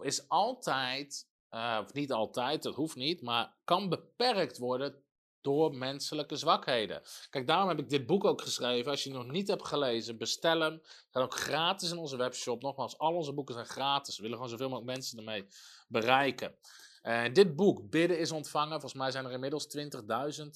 [0.00, 5.04] is altijd uh, of niet altijd, dat hoeft niet, maar kan beperkt worden
[5.46, 7.02] door menselijke zwakheden.
[7.30, 8.90] Kijk, daarom heb ik dit boek ook geschreven.
[8.90, 10.82] Als je het nog niet hebt gelezen, bestel hem.
[11.10, 12.62] Het ook gratis in onze webshop.
[12.62, 14.16] Nogmaals, al onze boeken zijn gratis.
[14.16, 15.46] We willen gewoon zoveel mogelijk mensen ermee
[15.88, 16.54] bereiken.
[17.02, 18.80] En dit boek, Bidden is ontvangen.
[18.80, 19.82] Volgens mij zijn er inmiddels 20.000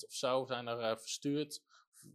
[0.07, 1.63] of zo zijn er uh, verstuurd,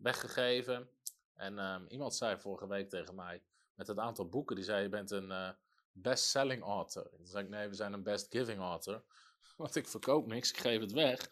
[0.01, 0.89] weggegeven.
[1.35, 3.41] En um, iemand zei vorige week tegen mij,
[3.73, 5.49] met het aantal boeken, die zei, je bent een uh,
[5.91, 7.09] best-selling author.
[7.17, 9.03] Toen zei ik, nee, we zijn een best-giving author.
[9.57, 11.29] Want ik verkoop niks, ik geef het weg.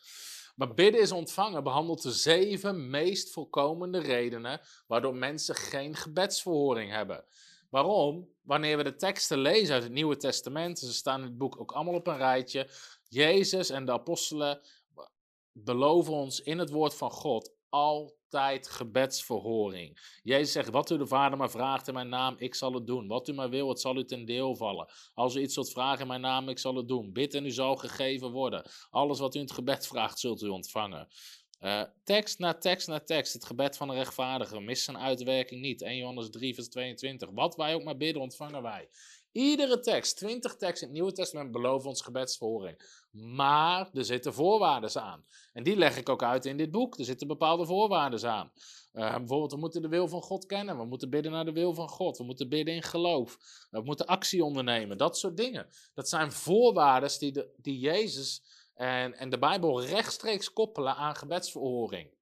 [0.54, 7.26] Maar bidden is ontvangen behandelt de zeven meest voorkomende redenen waardoor mensen geen gebedsverhoring hebben.
[7.70, 8.32] Waarom?
[8.42, 11.72] Wanneer we de teksten lezen uit het Nieuwe Testament, ze staan in het boek ook
[11.72, 12.70] allemaal op een rijtje.
[13.10, 14.62] Jezus en de apostelen
[15.52, 20.19] beloven ons in het woord van God altijd gebedsverhoring.
[20.23, 23.07] Jezus zegt, wat u de Vader maar vraagt in mijn naam, ik zal het doen.
[23.07, 24.91] Wat u maar wil, het zal u ten deel vallen.
[25.13, 27.13] Als u iets wilt vragen in mijn naam, ik zal het doen.
[27.13, 28.65] Bid en u zal gegeven worden.
[28.89, 31.07] Alles wat u in het gebed vraagt, zult u ontvangen.
[31.59, 33.33] Uh, tekst na tekst na tekst.
[33.33, 34.59] Het gebed van de rechtvaardige.
[34.59, 35.81] Mis zijn uitwerking niet.
[35.81, 37.29] 1 Johannes 3, vers 22.
[37.31, 38.89] Wat wij ook maar bidden, ontvangen wij.
[39.34, 43.06] Iedere tekst, 20 teksten in het Nieuwe Testament beloven ons gebedsverhoring.
[43.12, 45.26] Maar er zitten voorwaarden aan.
[45.54, 47.00] En die leg ik ook uit in dit boek.
[47.00, 48.52] Er zitten bepaalde voorwaarden aan.
[48.93, 50.78] Uh, bijvoorbeeld, we moeten de wil van God kennen.
[50.78, 52.17] We moeten bidden naar de wil van God.
[52.17, 53.38] We moeten bidden in geloof.
[53.69, 54.98] We moeten actie ondernemen.
[54.98, 55.67] Dat soort dingen.
[55.93, 58.43] Dat zijn voorwaarden die, die Jezus
[58.74, 62.13] en, en de Bijbel rechtstreeks koppelen aan gebedsverhoring.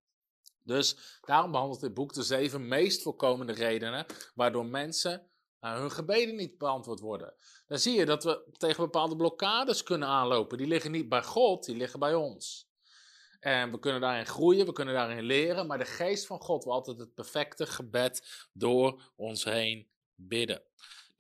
[0.64, 5.31] Dus daarom behandelt dit boek de zeven meest voorkomende redenen waardoor mensen
[5.62, 7.34] uh, hun gebeden niet beantwoord worden.
[7.68, 10.58] Dan zie je dat we tegen bepaalde blokkades kunnen aanlopen.
[10.58, 12.70] Die liggen niet bij God, die liggen bij ons.
[13.40, 16.74] En we kunnen daarin groeien, we kunnen daarin leren, maar de geest van God wil
[16.74, 20.64] altijd het perfecte gebed door ons heen bidden.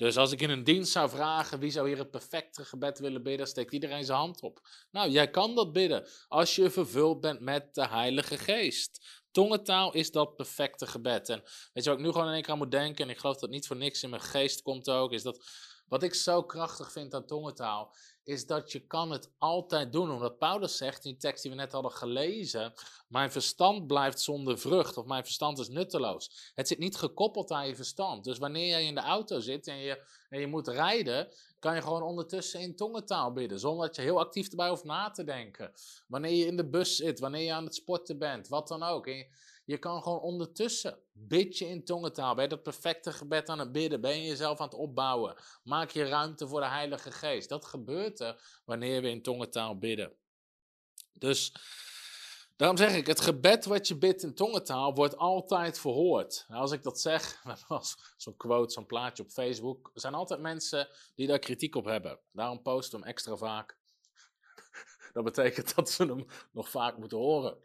[0.01, 3.23] Dus als ik in een dienst zou vragen wie zou hier het perfecte gebed willen
[3.23, 4.67] bidden, steekt iedereen zijn hand op.
[4.91, 9.20] Nou, jij kan dat bidden als je vervuld bent met de Heilige Geest.
[9.31, 11.29] Tongentaal is dat perfecte gebed.
[11.29, 11.41] En
[11.73, 13.37] weet je wat ik nu gewoon in één keer aan moet denken, en ik geloof
[13.37, 15.45] dat niet voor niks in mijn geest komt ook, is dat
[15.87, 20.11] wat ik zo krachtig vind aan tongentaal, is dat je kan het altijd doen.
[20.11, 22.73] Omdat Paulus zegt in die tekst die we net hadden gelezen,
[23.07, 26.51] mijn verstand blijft zonder vrucht of mijn verstand is nutteloos.
[26.55, 28.23] Het zit niet gekoppeld aan je verstand.
[28.23, 31.27] Dus wanneer jij in de auto zit en je, en je moet rijden,
[31.59, 35.09] kan je gewoon ondertussen in tongentaal bidden, zonder dat je heel actief erbij hoeft na
[35.09, 35.71] te denken.
[36.07, 39.07] Wanneer je in de bus zit, wanneer je aan het sporten bent, wat dan ook.
[39.77, 42.35] Kan gewoon ondertussen bid je in tongentaal.
[42.35, 44.01] Ben je dat perfecte gebed aan het bidden?
[44.01, 45.35] Ben je jezelf aan het opbouwen?
[45.63, 47.49] Maak je ruimte voor de Heilige Geest.
[47.49, 50.13] Dat gebeurt er wanneer we in tongentaal bidden.
[51.13, 51.53] Dus
[52.55, 56.45] daarom zeg ik, het gebed wat je bidt in tongentaal wordt altijd verhoord.
[56.47, 57.43] Nou, als ik dat zeg,
[58.17, 62.19] zo'n quote, zo'n plaatje op Facebook, er zijn altijd mensen die daar kritiek op hebben.
[62.31, 63.77] Daarom posten we hem extra vaak.
[65.13, 67.57] Dat betekent dat ze hem nog vaak moeten horen.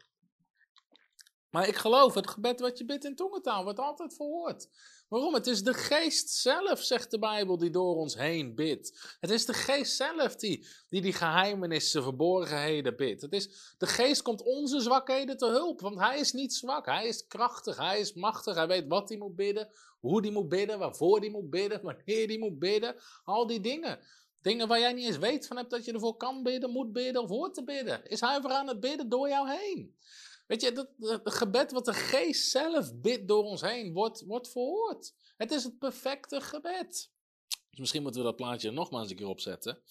[1.57, 4.69] Maar ik geloof, het gebed wat je bidt in tongentaal wordt altijd verhoord.
[5.07, 5.33] Waarom?
[5.33, 9.17] Het is de geest zelf, zegt de Bijbel, die door ons heen bidt.
[9.19, 13.21] Het is de geest zelf die die, die geheimenissen, verborgenheden bidt.
[13.21, 16.85] Het is, de geest komt onze zwakheden te hulp, want hij is niet zwak.
[16.85, 20.49] Hij is krachtig, hij is machtig, hij weet wat hij moet bidden, hoe hij moet
[20.49, 22.95] bidden, waarvoor hij moet bidden, wanneer hij moet bidden.
[23.23, 23.99] Al die dingen.
[24.41, 27.21] Dingen waar jij niet eens weet van hebt dat je ervoor kan bidden, moet bidden
[27.21, 28.05] of hoort te bidden.
[28.09, 29.95] Is hij voor aan het bidden door jou heen.
[30.47, 30.89] Weet je, dat,
[31.23, 35.13] gebed wat de geest zelf bidt door ons heen, wordt, wordt verhoord.
[35.37, 37.11] Het is het perfecte gebed.
[37.69, 39.81] Dus misschien moeten we dat plaatje nogmaals een keer opzetten.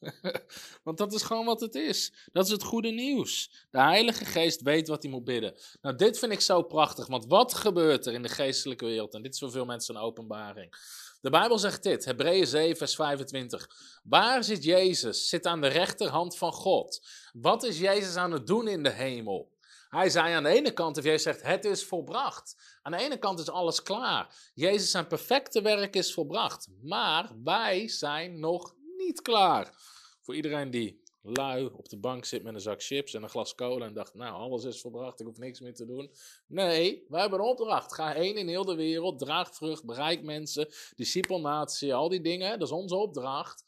[0.84, 2.12] Want dat is gewoon wat het is.
[2.32, 3.50] Dat is het goede nieuws.
[3.70, 5.54] De Heilige Geest weet wat hij moet bidden.
[5.80, 7.06] Nou, dit vind ik zo prachtig.
[7.06, 9.14] Want wat gebeurt er in de geestelijke wereld?
[9.14, 10.74] En dit is voor veel mensen een openbaring.
[11.20, 13.70] De Bijbel zegt dit, Hebreeën 7, vers 25.
[14.02, 15.28] Waar zit Jezus?
[15.28, 17.06] Zit aan de rechterhand van God.
[17.32, 19.54] Wat is Jezus aan het doen in de hemel?
[19.88, 22.78] Hij zei aan de ene kant, of Jezus zegt, het is volbracht.
[22.82, 24.34] Aan de ene kant is alles klaar.
[24.54, 26.68] Jezus zijn perfecte werk is volbracht.
[26.82, 29.74] Maar wij zijn nog niet klaar.
[30.22, 33.54] Voor iedereen die lui op de bank zit met een zak chips en een glas
[33.54, 36.10] cola en dacht, nou, alles is volbracht, ik hoef niks meer te doen.
[36.46, 37.94] Nee, wij hebben een opdracht.
[37.94, 42.68] Ga heen in heel de wereld, draag vrucht, bereik mensen, discipelnatie, al die dingen, dat
[42.68, 43.64] is onze opdracht.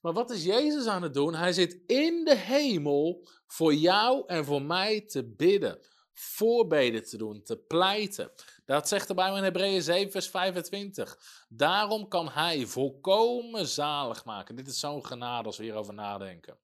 [0.00, 1.34] Maar wat is Jezus aan het doen?
[1.34, 5.78] Hij zit in de hemel voor jou en voor mij te bidden,
[6.12, 8.32] voorbeden te doen, te pleiten.
[8.70, 11.18] Dat zegt de in Hebreeën 7, vers 25.
[11.48, 14.56] Daarom kan hij volkomen zalig maken.
[14.56, 16.58] Dit is zo'n genade als we hierover nadenken.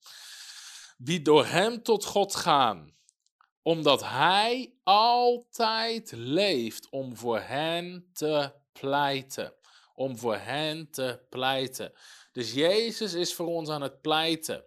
[0.99, 2.97] Wie door hem tot God gaan,
[3.62, 9.55] omdat hij altijd leeft om voor hen te pleiten.
[9.95, 11.92] Om voor hen te pleiten.
[12.33, 14.64] Dus Jezus is voor ons aan het pleiten.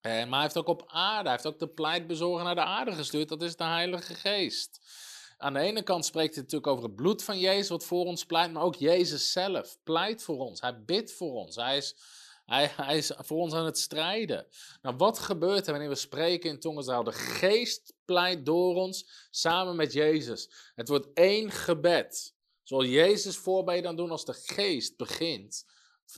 [0.00, 2.92] En, maar hij heeft ook op aarde, hij heeft ook de pleitbezorger naar de aarde
[2.92, 3.28] gestuurd.
[3.28, 4.80] Dat is de Heilige Geest.
[5.42, 8.24] Aan de ene kant spreekt hij natuurlijk over het bloed van Jezus, wat voor ons
[8.24, 10.60] pleit, maar ook Jezus zelf pleit voor ons.
[10.60, 11.56] Hij bidt voor ons.
[11.56, 11.96] Hij is,
[12.44, 14.46] hij, hij is voor ons aan het strijden.
[14.82, 17.04] Nou, wat gebeurt er wanneer we spreken in tongenzaal?
[17.04, 20.50] De geest pleit door ons samen met Jezus.
[20.74, 22.34] Het wordt één gebed.
[22.62, 25.64] Zoals Jezus voorbeden doen als de geest begint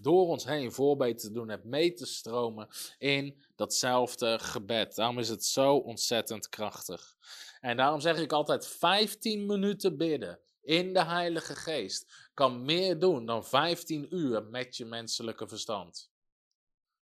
[0.00, 4.94] door ons heen voorbeden te doen hebt, mee te stromen in datzelfde gebed.
[4.94, 7.16] Daarom is het zo ontzettend krachtig.
[7.64, 13.26] En daarom zeg ik altijd: 15 minuten bidden in de Heilige Geest kan meer doen
[13.26, 16.10] dan 15 uur met je menselijke verstand.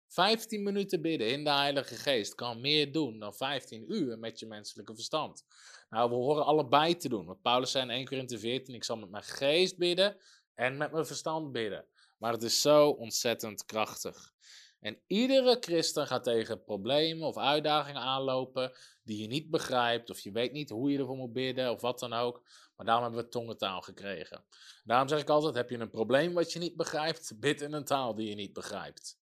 [0.08, 4.45] 15 minuten bidden in de Heilige Geest kan meer doen dan 15 uur met je
[4.45, 5.45] menselijke verstand.
[5.89, 7.26] Nou, we horen allebei te doen.
[7.26, 10.17] Want Paulus zei in 1 Corinthië 14: Ik zal met mijn geest bidden
[10.54, 11.86] en met mijn verstand bidden.
[12.17, 14.34] Maar het is zo ontzettend krachtig.
[14.82, 18.72] En iedere christen gaat tegen problemen of uitdagingen aanlopen
[19.04, 22.00] die je niet begrijpt, of je weet niet hoe je ervoor moet bidden, of wat
[22.00, 22.44] dan ook.
[22.76, 24.44] Maar daarom hebben we tongentaal gekregen.
[24.84, 27.86] Daarom zeg ik altijd: heb je een probleem wat je niet begrijpt, bid in een
[27.86, 29.20] taal die je niet begrijpt.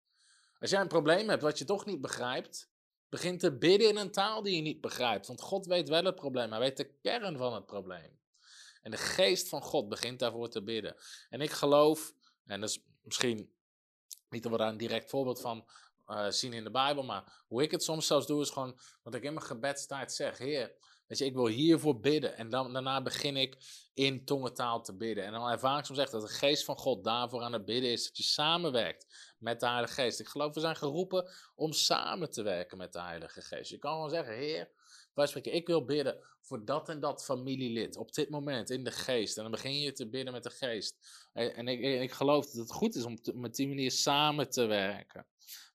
[0.59, 2.69] Als jij een probleem hebt wat je toch niet begrijpt,
[3.09, 5.27] begin te bidden in een taal die je niet begrijpt.
[5.27, 8.19] Want God weet wel het probleem, hij weet de kern van het probleem.
[8.81, 10.95] En de geest van God begint daarvoor te bidden.
[11.29, 12.13] En ik geloof,
[12.45, 13.53] en dat is misschien
[14.29, 15.65] niet dat we daar een direct voorbeeld van
[16.07, 19.15] uh, zien in de Bijbel, maar hoe ik het soms zelfs doe, is gewoon wat
[19.15, 20.37] ik in mijn gebedstijd zeg.
[20.37, 20.75] Heer,
[21.07, 22.37] weet je, ik wil hiervoor bidden.
[22.37, 23.57] En dan, daarna begin ik
[23.93, 25.25] in tongentaal te bidden.
[25.25, 27.91] En dan ervaar ik soms echt dat de geest van God daarvoor aan het bidden
[27.91, 28.03] is.
[28.03, 30.19] Dat je samenwerkt met de Heilige Geest.
[30.19, 33.69] Ik geloof, we zijn geroepen om samen te werken met de Heilige Geest.
[33.69, 34.69] Je kan gewoon zeggen, Heer,
[35.13, 38.91] wij spreken, ik wil bidden voor dat en dat familielid op dit moment in de
[38.91, 39.37] geest.
[39.37, 40.97] En dan begin je te bidden met de geest.
[41.33, 45.25] En ik, ik geloof dat het goed is om met die manier samen te werken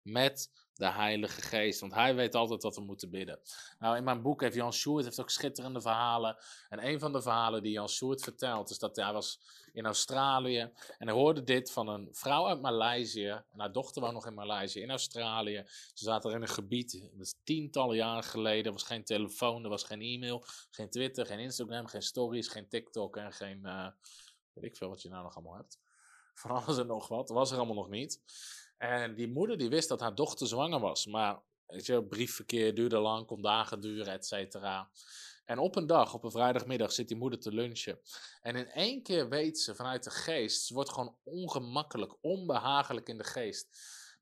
[0.03, 1.81] met de Heilige Geest.
[1.81, 3.41] Want hij weet altijd wat we moeten bidden.
[3.79, 6.37] Nou, in mijn boek heeft Jan Sjoerd heeft ook schitterende verhalen.
[6.69, 9.41] En een van de verhalen die Jan Sjoerd vertelt, is dat hij was
[9.75, 10.59] in Australië.
[10.99, 13.29] En hij hoorde dit van een vrouw uit Maleisië.
[13.29, 15.63] En haar dochter woonde nog in Maleisië, in Australië.
[15.67, 17.11] Ze zaten er in een gebied,
[17.45, 18.65] tientallen jaren geleden.
[18.65, 22.69] Er was geen telefoon, er was geen e-mail, geen Twitter, geen Instagram, geen stories, geen
[22.69, 23.89] TikTok en geen, uh,
[24.53, 25.79] weet ik veel wat je nou nog allemaal hebt.
[26.35, 27.29] Van alles en nog wat.
[27.29, 28.21] Was er allemaal nog niet.
[28.79, 31.07] En die moeder die wist dat haar dochter zwanger was.
[31.07, 34.91] Maar weet je, briefverkeer duurde lang, kon dagen duren, et cetera.
[35.45, 37.99] En op een dag, op een vrijdagmiddag, zit die moeder te lunchen.
[38.43, 43.19] En in één keer weet ze vanuit de geest, ze wordt gewoon ongemakkelijk, onbehagelijk in
[43.19, 43.69] de geest.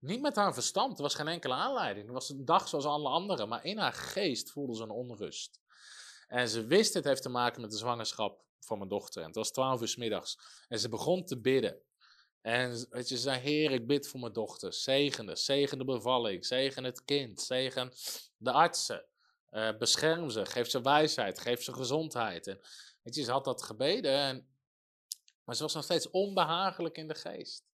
[0.00, 2.04] Niet met haar verstand, er was geen enkele aanleiding.
[2.04, 5.60] Het was een dag zoals alle anderen, maar in haar geest voelde ze een onrust.
[6.28, 9.20] En ze wist het heeft te maken met de zwangerschap van mijn dochter.
[9.20, 10.38] En het was twaalf uur middags.
[10.68, 11.80] En ze begon te bidden.
[12.40, 14.72] En ze zei, Heer, ik bid voor mijn dochter.
[14.72, 17.92] Zegen de bevalling, zegen het kind, zegen
[18.36, 19.04] de artsen.
[19.52, 22.46] Uh, bescherm ze, geef ze wijsheid, geef ze gezondheid.
[22.46, 22.60] En,
[23.02, 24.46] weet je, ze had dat gebeden, en,
[25.44, 27.64] maar ze was nog steeds onbehagelijk in de geest.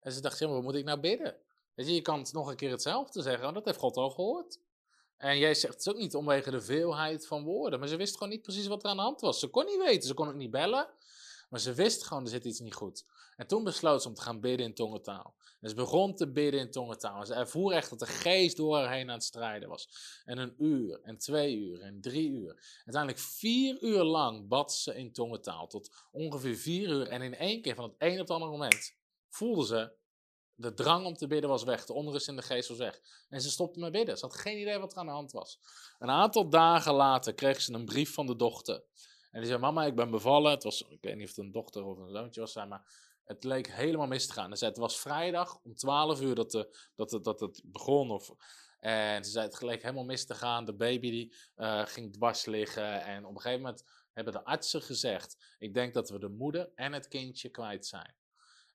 [0.00, 1.36] En ze dacht, ja, wat moet ik nou bidden?
[1.74, 4.58] Weet je, je kan nog een keer hetzelfde zeggen, want dat heeft God al gehoord.
[5.16, 8.28] En jij zegt het ook niet omwege de veelheid van woorden, maar ze wist gewoon
[8.28, 9.38] niet precies wat er aan de hand was.
[9.38, 10.88] Ze kon niet weten, ze kon ook niet bellen,
[11.48, 13.04] maar ze wist gewoon, er zit iets niet goed.
[13.36, 15.34] En toen besloot ze om te gaan bidden in tongentaal.
[15.60, 17.20] En ze begon te bidden in tongentaal.
[17.20, 19.88] En ze ervoer echt dat de geest door haar heen aan het strijden was.
[20.24, 22.80] En een uur, en twee uur, en drie uur.
[22.84, 25.66] Uiteindelijk vier uur lang bad ze in tongentaal.
[25.66, 27.08] Tot ongeveer vier uur.
[27.08, 28.96] En in één keer, van het een op het andere moment,
[29.28, 29.92] voelde ze...
[30.58, 31.86] De drang om te bidden was weg.
[31.86, 33.00] De onrust in de geest was weg.
[33.28, 34.18] En ze stopte met bidden.
[34.18, 35.60] Ze had geen idee wat er aan de hand was.
[35.98, 38.84] Een aantal dagen later kreeg ze een brief van de dochter.
[39.30, 40.50] En die zei: Mama, ik ben bevallen.
[40.50, 42.84] Het was, ik weet niet of het een dochter of een zoontje was, maar
[43.26, 44.50] het leek helemaal mis te gaan.
[44.50, 48.10] Ze zei, het was vrijdag om 12 uur dat, de, dat, het, dat het begon.
[48.10, 48.30] Of,
[48.80, 50.64] en ze zei, het leek helemaal mis te gaan.
[50.64, 53.02] De baby die, uh, ging dwars liggen.
[53.02, 55.36] En op een gegeven moment hebben de artsen gezegd...
[55.58, 58.14] ik denk dat we de moeder en het kindje kwijt zijn.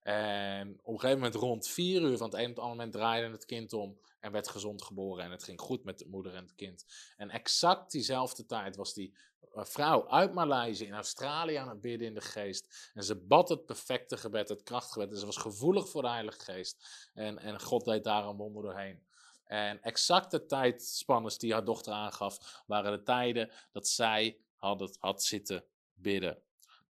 [0.01, 2.93] En op een gegeven moment rond 4 uur van het een op het andere moment
[2.93, 3.99] draaide het kind om...
[4.19, 5.23] en werd gezond geboren.
[5.23, 6.85] En het ging goed met de moeder en het kind.
[7.17, 9.17] En exact diezelfde tijd was die
[9.53, 12.91] vrouw uit Maleisië in Australië aan het bidden in de geest.
[12.93, 15.11] En ze bad het perfecte gebed, het krachtgebed.
[15.11, 17.09] En ze was gevoelig voor de Heilige Geest.
[17.13, 19.03] En, en God deed daar een wonder doorheen.
[19.45, 25.23] En exact de tijdspannes die haar dochter aangaf, waren de tijden dat zij had, had
[25.23, 25.63] zitten
[25.93, 26.41] bidden.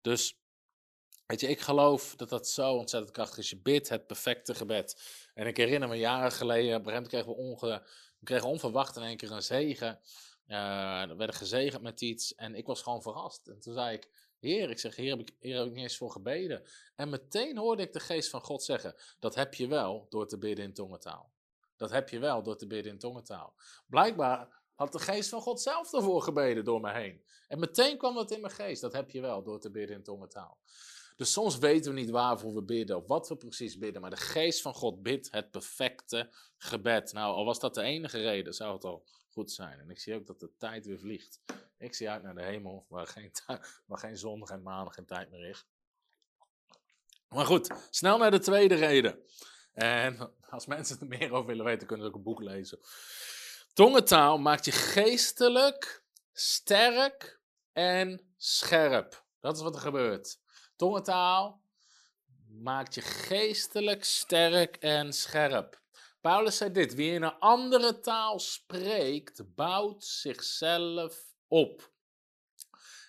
[0.01, 0.39] Dus,
[1.25, 3.49] weet je, ik geloof dat dat zo ontzettend krachtig is.
[3.49, 5.01] Je bidt het perfecte gebed.
[5.33, 7.83] En ik herinner me jaren geleden, op een gegeven moment kregen we, onge,
[8.19, 9.99] we kregen onverwacht in één keer een zegen.
[10.47, 13.47] Uh, we werden gezegend met iets en ik was gewoon verrast.
[13.47, 16.63] En toen zei ik, Heer, ik zeg, Heer, heb ik, ik niet eens voor gebeden.
[16.95, 20.37] En meteen hoorde ik de geest van God zeggen, dat heb je wel door te
[20.37, 21.31] bidden in tongentaal.
[21.75, 23.53] Dat heb je wel door te bidden in tongentaal.
[23.87, 27.21] Blijkbaar had de geest van God zelf ervoor gebeden door me heen.
[27.47, 28.81] En meteen kwam dat in mijn geest.
[28.81, 30.57] Dat heb je wel door te bidden in tongentaal.
[31.15, 34.01] Dus soms weten we niet waarvoor we bidden of wat we precies bidden.
[34.01, 37.13] Maar de geest van God bidt het perfecte gebed.
[37.13, 39.79] Nou, al was dat de enige reden, zou het al goed zijn.
[39.79, 41.41] En ik zie ook dat de tijd weer vliegt.
[41.77, 43.31] Ik zie uit naar de hemel, waar geen,
[43.87, 45.65] waar geen zondag en maandag geen tijd meer is.
[47.27, 49.19] Maar goed, snel naar de tweede reden.
[49.73, 52.79] En als mensen er meer over willen weten, kunnen ze ook een boek lezen.
[53.73, 56.03] Tongentaal maakt je geestelijk
[56.33, 57.39] sterk
[57.71, 59.25] en scherp.
[59.39, 60.39] Dat is wat er gebeurt.
[60.75, 61.61] Tongentaal
[62.47, 65.80] maakt je geestelijk sterk en scherp.
[66.21, 71.91] Paulus zei dit: wie in een andere taal spreekt, bouwt zichzelf op.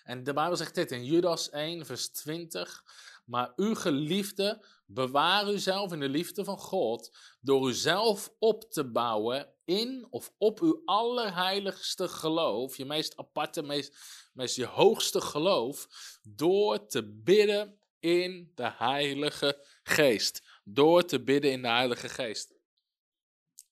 [0.03, 2.83] En de Bijbel zegt dit in Judas 1, vers 20.
[3.25, 9.53] Maar u geliefde, bewaar uzelf in de liefde van God door uzelf op te bouwen
[9.65, 13.95] in of op uw allerheiligste geloof, je meest aparte, meest,
[14.33, 15.87] meest je hoogste geloof,
[16.21, 20.41] door te bidden in de Heilige Geest.
[20.63, 22.53] Door te bidden in de Heilige Geest.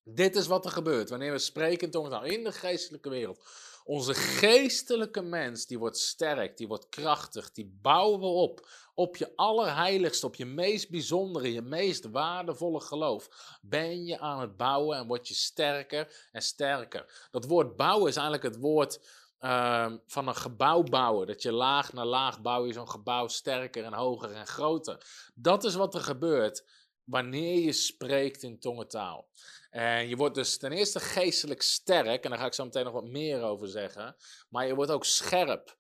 [0.04, 3.40] Dit is wat er gebeurt wanneer we spreken in tongentaal in de geestelijke wereld.
[3.84, 8.68] Onze geestelijke mens, die wordt sterk, die wordt krachtig, die bouwen we op.
[8.94, 13.30] Op je allerheiligste, op je meest bijzondere, je meest waardevolle geloof.
[13.62, 17.28] Ben je aan het bouwen en word je sterker en sterker.
[17.32, 19.00] Dat woord bouwen is eigenlijk het woord
[19.42, 21.28] uh, van een gebouw bouwen.
[21.28, 25.06] Dat je laag na laag bouw je zo'n gebouw sterker en hoger en groter.
[25.36, 26.66] Dat is wat er gebeurt
[27.04, 29.28] wanneer je spreekt in tongentaal.
[29.72, 32.94] En je wordt dus ten eerste geestelijk sterk, en daar ga ik zo meteen nog
[32.94, 34.16] wat meer over zeggen,
[34.50, 35.76] maar je wordt ook scherp.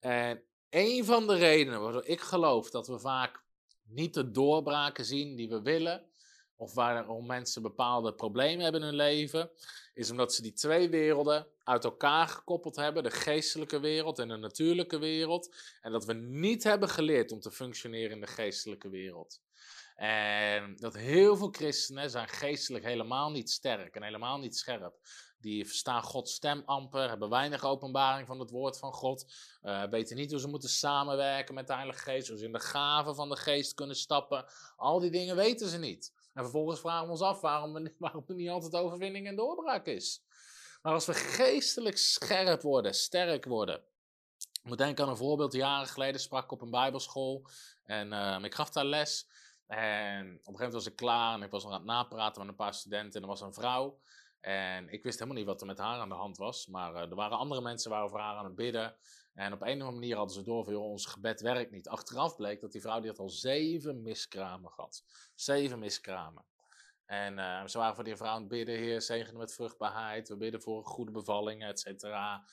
[0.00, 3.42] En een van de redenen waarom ik geloof dat we vaak
[3.82, 6.10] niet de doorbraken zien die we willen,
[6.56, 9.50] of waarom mensen bepaalde problemen hebben in hun leven,
[9.94, 14.36] is omdat ze die twee werelden uit elkaar gekoppeld hebben, de geestelijke wereld en de
[14.36, 19.40] natuurlijke wereld, en dat we niet hebben geleerd om te functioneren in de geestelijke wereld.
[20.00, 24.94] En dat heel veel christenen zijn geestelijk helemaal niet sterk en helemaal niet scherp.
[25.38, 29.32] Die verstaan Gods stem amper, hebben weinig openbaring van het woord van God,
[29.62, 32.60] uh, weten niet hoe ze moeten samenwerken met de Heilige Geest, hoe ze in de
[32.60, 34.44] gaven van de Geest kunnen stappen.
[34.76, 36.12] Al die dingen weten ze niet.
[36.34, 40.22] En vervolgens vragen we ons af waarom, waarom er niet altijd overwinning en doorbraak is.
[40.82, 43.82] Maar als we geestelijk scherp worden, sterk worden.
[44.62, 45.52] Ik moet denken aan een voorbeeld.
[45.52, 47.46] Jaren geleden sprak ik op een bijbelschool
[47.84, 49.28] en uh, ik gaf daar les.
[49.70, 52.40] En op een gegeven moment was ik klaar en ik was nog aan het napraten
[52.40, 53.14] met een paar studenten.
[53.14, 54.00] En er was een vrouw.
[54.40, 56.66] En ik wist helemaal niet wat er met haar aan de hand was.
[56.66, 58.96] Maar uh, er waren andere mensen waar over haar aan het bidden.
[59.34, 61.88] En op een of andere manier hadden ze door van, ons gebed werkt niet.
[61.88, 65.04] Achteraf bleek dat die vrouw die had al zeven miskramen gehad.
[65.34, 66.44] Zeven miskramen.
[67.04, 70.28] En uh, ze waren voor die vrouw aan het bidden, heer, zegenen met vruchtbaarheid.
[70.28, 72.44] We bidden voor goede bevallingen, et cetera.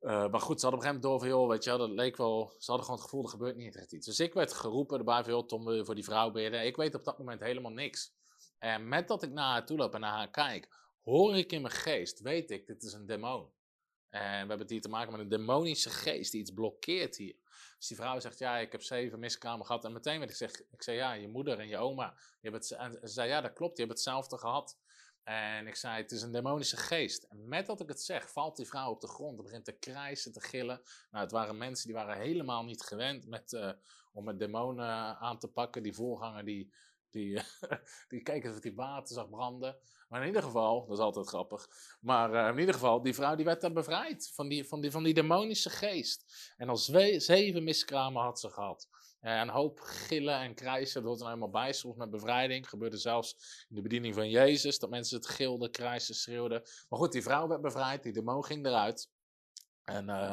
[0.00, 1.78] Uh, maar goed, ze hadden op een gegeven moment door van, joh, weet je wel,
[1.78, 4.06] dat leek wel, ze hadden gewoon het gevoel, er gebeurt niet echt iets.
[4.06, 6.66] Dus ik werd geroepen erbij van, joh, voor die vrouw bidden?
[6.66, 8.12] Ik weet op dat moment helemaal niks.
[8.58, 10.68] En met dat ik naar haar toe loop en naar haar kijk,
[11.02, 13.50] hoor ik in mijn geest, weet ik, dit is een demon.
[14.10, 17.36] En we hebben het hier te maken met een demonische geest die iets blokkeert hier.
[17.78, 19.84] Dus die vrouw zegt, ja, ik heb zeven miskramen gehad.
[19.84, 22.14] En meteen werd ik zeg, ik zei, ja, je moeder en je oma.
[22.40, 24.78] Je hebt het, en ze zei, ja, dat klopt, je hebt hetzelfde gehad.
[25.28, 27.22] En ik zei, het is een demonische geest.
[27.22, 29.72] En met dat ik het zeg, valt die vrouw op de grond en begint te
[29.72, 30.80] krijsen, te gillen.
[31.10, 33.70] Nou, het waren mensen die waren helemaal niet gewend met, uh,
[34.12, 35.82] om met demonen aan te pakken.
[35.82, 36.72] Die voorganger, die,
[37.10, 37.40] die,
[38.08, 39.76] die of die water zag branden.
[40.08, 41.68] Maar in ieder geval, dat is altijd grappig.
[42.00, 44.90] Maar uh, in ieder geval, die vrouw die werd dan bevrijd van die, van die,
[44.90, 46.52] van die demonische geest.
[46.56, 48.88] En al zeven miskramen had ze gehad.
[49.20, 51.72] Uh, een hoop gillen en krijsen, dat hoort er helemaal bij.
[51.72, 52.68] Soms met bevrijding.
[52.68, 56.62] Gebeurde zelfs in de bediening van Jezus, dat mensen het gilden, krijsen, schreeuwden.
[56.88, 59.10] Maar goed, die vrouw werd bevrijd, die demon ging eruit.
[59.84, 60.32] En uh,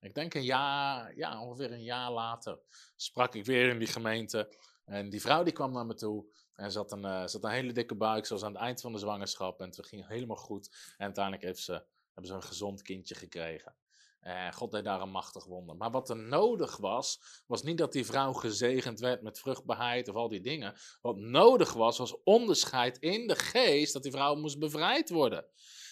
[0.00, 2.60] ik denk een jaar, ja, ongeveer een jaar later,
[2.96, 4.56] sprak ik weer in die gemeente.
[4.84, 6.26] En die vrouw die kwam naar me toe.
[6.54, 8.98] En ze had een, uh, een hele dikke buik, zoals aan het eind van de
[8.98, 9.60] zwangerschap.
[9.60, 10.94] En het ging helemaal goed.
[10.96, 13.74] En uiteindelijk heeft ze, hebben ze een gezond kindje gekregen.
[14.22, 15.76] En God deed daar een machtig wonder.
[15.76, 20.14] Maar wat er nodig was, was niet dat die vrouw gezegend werd met vruchtbaarheid of
[20.14, 20.74] al die dingen.
[21.00, 25.46] Wat nodig was, was onderscheid in de geest dat die vrouw moest bevrijd worden.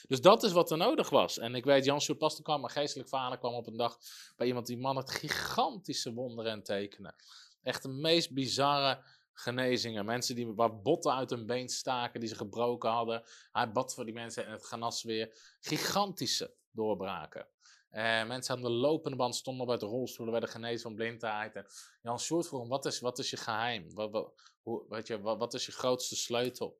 [0.08, 1.38] Dus dat is wat er nodig was.
[1.38, 3.98] En ik weet, Jan Pastor kwam, mijn geestelijk vader kwam op een dag
[4.36, 7.14] bij iemand die man het gigantische wonderen en tekenen.
[7.62, 9.02] Echt de meest bizarre
[9.32, 10.04] genezingen.
[10.04, 13.22] Mensen die, waar botten uit hun been staken, die ze gebroken hadden.
[13.52, 15.56] Hij bad voor die mensen en het genas weer.
[15.60, 17.46] Gigantische doorbraken.
[17.91, 21.57] En mensen aan de lopende band stonden bij de rolstoelen, werden genezen van blindheid.
[21.57, 21.66] En
[22.03, 23.95] Jan Sjoerd vroeg wat is, wat is je geheim?
[23.95, 24.32] Wat,
[24.62, 26.78] hoe, weet je, wat is je grootste sleutel?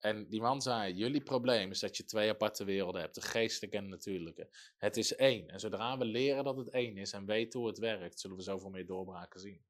[0.00, 3.76] En die man zei: Jullie probleem is dat je twee aparte werelden hebt, de geestelijke
[3.76, 4.48] en de natuurlijke.
[4.76, 5.48] Het is één.
[5.48, 8.42] En zodra we leren dat het één is en weten hoe het werkt, zullen we
[8.42, 9.64] zoveel meer doorbraken zien.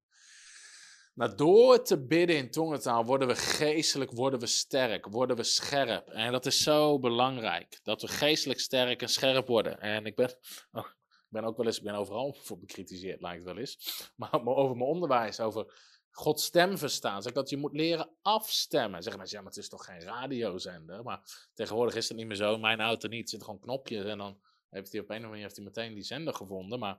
[1.12, 6.08] Maar door te bidden in tongentaal worden we geestelijk, worden we sterk, worden we scherp.
[6.08, 9.80] En dat is zo belangrijk, dat we geestelijk sterk en scherp worden.
[9.80, 10.28] En ik ben,
[10.72, 14.10] oh, ik ben ook wel eens, ik ben overal voor bekritiseerd, lijkt het wel eens.
[14.16, 15.72] Maar over mijn onderwijs, over
[16.10, 17.22] Gods stem verstaan.
[17.22, 19.02] Zeg dat je moet leren afstemmen.
[19.02, 21.02] Zeggen mensen, ja, maar het is toch geen radiozender?
[21.02, 22.58] Maar tegenwoordig is het niet meer zo.
[22.58, 23.22] Mijn auto niet.
[23.22, 24.40] Er zitten gewoon knopjes en dan
[24.70, 26.78] heeft hij op een of andere manier hij meteen die zender gevonden.
[26.78, 26.98] Maar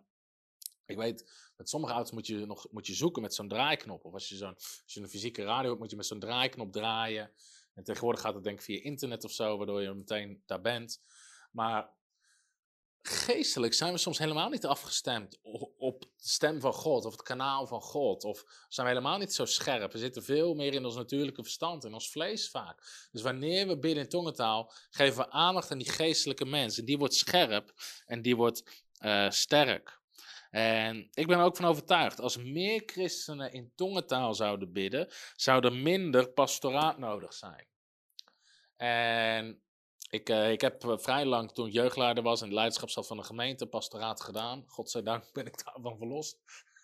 [0.92, 4.06] ik weet, met sommige auto's moet je nog moet je zoeken met zo'n draaiknop.
[4.06, 6.72] Of als je, zo'n, als je een fysieke radio hebt, moet je met zo'n draaiknop
[6.72, 7.32] draaien.
[7.74, 11.02] En tegenwoordig gaat het denk ik via internet of zo, waardoor je meteen daar bent.
[11.52, 11.90] Maar
[13.02, 15.40] geestelijk zijn we soms helemaal niet afgestemd
[15.78, 18.24] op de stem van God of het kanaal van God.
[18.24, 19.92] Of zijn we helemaal niet zo scherp.
[19.92, 23.08] We zitten veel meer in ons natuurlijke verstand, in ons vlees vaak.
[23.12, 26.78] Dus wanneer we bidden in tongentaal, geven we aandacht aan die geestelijke mens.
[26.78, 27.74] En die wordt scherp
[28.06, 30.01] en die wordt uh, sterk.
[30.52, 35.66] En ik ben er ook van overtuigd, als meer christenen in tongentaal zouden bidden, zou
[35.66, 37.68] er minder pastoraat nodig zijn.
[38.76, 39.62] En
[40.10, 43.18] ik, uh, ik heb eh, vrij lang, toen ik jeugdleider was en de leiderschap van
[43.18, 44.64] de gemeente, pastoraat gedaan.
[44.68, 46.40] Godzijdank ben ik daarvan verlost.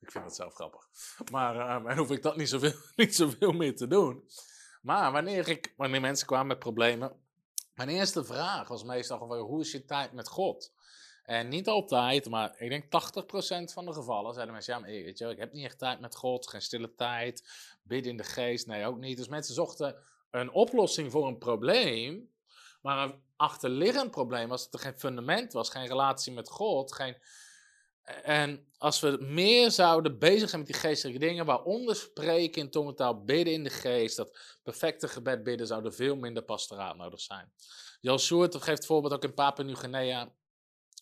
[0.00, 0.88] ik vind dat zelf grappig.
[1.30, 4.28] Maar uh, hoef ik dat niet zoveel, niet zoveel meer te doen.
[4.82, 7.25] Maar wanneer, ik, wanneer mensen kwamen met problemen,
[7.76, 10.72] mijn eerste vraag was meestal gewoon, hoe is je tijd met God?
[11.24, 15.18] En niet altijd, maar ik denk 80% van de gevallen zeiden mensen, ja, maar weet
[15.18, 17.48] je, ik heb niet echt tijd met God, geen stille tijd,
[17.82, 19.16] bidden in de geest, nee, ook niet.
[19.16, 19.96] Dus mensen zochten
[20.30, 22.30] een oplossing voor een probleem,
[22.82, 27.16] maar een achterliggend probleem was dat er geen fundament was, geen relatie met God, geen...
[28.22, 33.24] En als we meer zouden bezig zijn met die geestelijke dingen, waaronder spreken in tongentaal,
[33.24, 37.52] bidden in de geest, dat perfecte gebed bidden, zou veel minder pastoraat nodig zijn.
[38.00, 40.32] Jan Soert geeft voorbeeld ook in Papua-Nieuw-Guinea,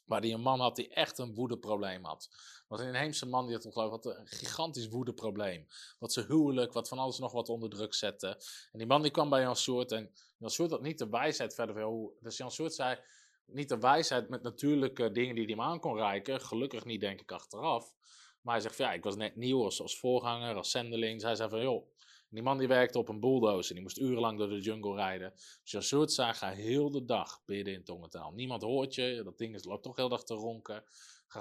[0.05, 2.29] Waar die een man had die echt een woedeprobleem had.
[2.69, 5.67] Was een inheemse man die had geloof ik een gigantisch woedeprobleem.
[5.99, 8.29] Wat zijn huwelijk, wat van alles nog wat onder druk zette.
[8.73, 11.55] En die man die kwam bij Jan Soort en Jan Soort had niet de wijsheid
[11.55, 12.17] verder veel.
[12.21, 12.99] Dus Jan Soort zei,
[13.47, 16.41] niet de wijsheid met natuurlijke dingen die hij hem aan kon reiken.
[16.41, 17.95] Gelukkig niet denk ik achteraf.
[18.41, 21.21] Maar hij zegt ja, ik was net nieuw als, voorganger, als zendeling.
[21.21, 21.87] Zij zei van joh,
[22.29, 23.75] die man die werkte op een bulldozer.
[23.75, 25.33] Die moest urenlang door de jungle rijden.
[25.63, 28.33] Dus Jassoort zei, ga heel de dag bidden in tongentaal.
[28.33, 29.21] Niemand hoort je.
[29.25, 30.85] Dat ding is, loopt toch heel dag te ronken.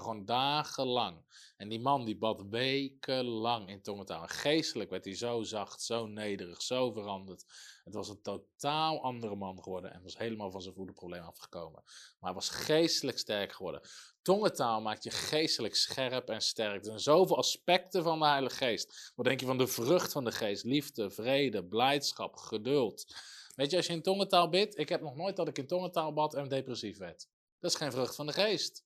[0.02, 1.26] Gewoon dagenlang.
[1.58, 4.28] En die man die bad wekenlang in tongentaal.
[4.28, 7.46] geestelijk werd hij zo zacht, zo nederig, zo veranderd.
[7.84, 9.94] Het was een totaal andere man geworden.
[9.94, 11.82] En was helemaal van zijn voedenprobleem afgekomen.
[11.84, 13.82] Maar hij was geestelijk sterk geworden.
[14.22, 16.80] Tongentaal maakt je geestelijk scherp en sterk.
[16.80, 19.12] Er zijn zoveel aspecten van de Heilige Geest.
[19.16, 20.64] Wat denk je van de vrucht van de Geest?
[20.64, 23.16] Liefde, vrede, blijdschap, geduld.
[23.56, 26.14] Weet je, als je in tongentaal bidt, ik heb nog nooit dat ik in tongentaal
[26.14, 27.28] bad en depressief werd.
[27.60, 28.83] Dat is geen vrucht van de Geest.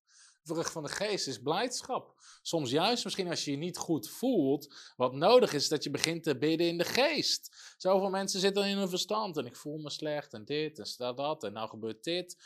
[0.47, 2.13] Vrucht van de Geest is blijdschap.
[2.41, 6.23] Soms juist misschien als je je niet goed voelt, wat nodig is dat je begint
[6.23, 7.75] te bidden in de Geest.
[7.77, 11.43] Zoveel mensen zitten in hun verstand en ik voel me slecht en dit en dat
[11.43, 12.37] en nou gebeurt dit.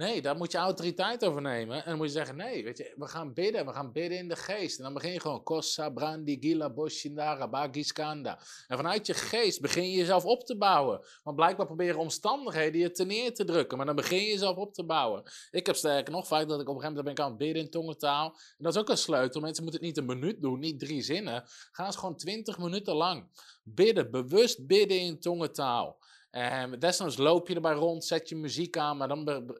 [0.00, 1.76] Nee, daar moet je autoriteit over nemen.
[1.76, 3.66] En dan moet je zeggen, nee, weet je, we gaan bidden.
[3.66, 4.78] We gaan bidden in de geest.
[4.78, 8.40] En dan begin je gewoon, Kossa, Brandi, Gila, Boshindara, Bagiskanda.
[8.68, 11.00] En vanuit je geest begin je jezelf op te bouwen.
[11.22, 13.76] Want blijkbaar proberen omstandigheden je neer te drukken.
[13.76, 15.22] Maar dan begin je jezelf op te bouwen.
[15.50, 17.38] Ik heb sterker nog vaak dat ik op een gegeven moment ben ik aan het
[17.38, 18.26] bidden in tongentaal.
[18.26, 19.40] En dat is ook een sleutel.
[19.40, 21.44] Mensen moeten het niet een minuut doen, niet drie zinnen.
[21.72, 23.26] Ga eens gewoon twintig minuten lang
[23.62, 24.10] bidden.
[24.10, 25.98] Bewust bidden in tongentaal.
[26.30, 29.54] En desnoods loop je erbij rond, zet je muziek aan, maar dan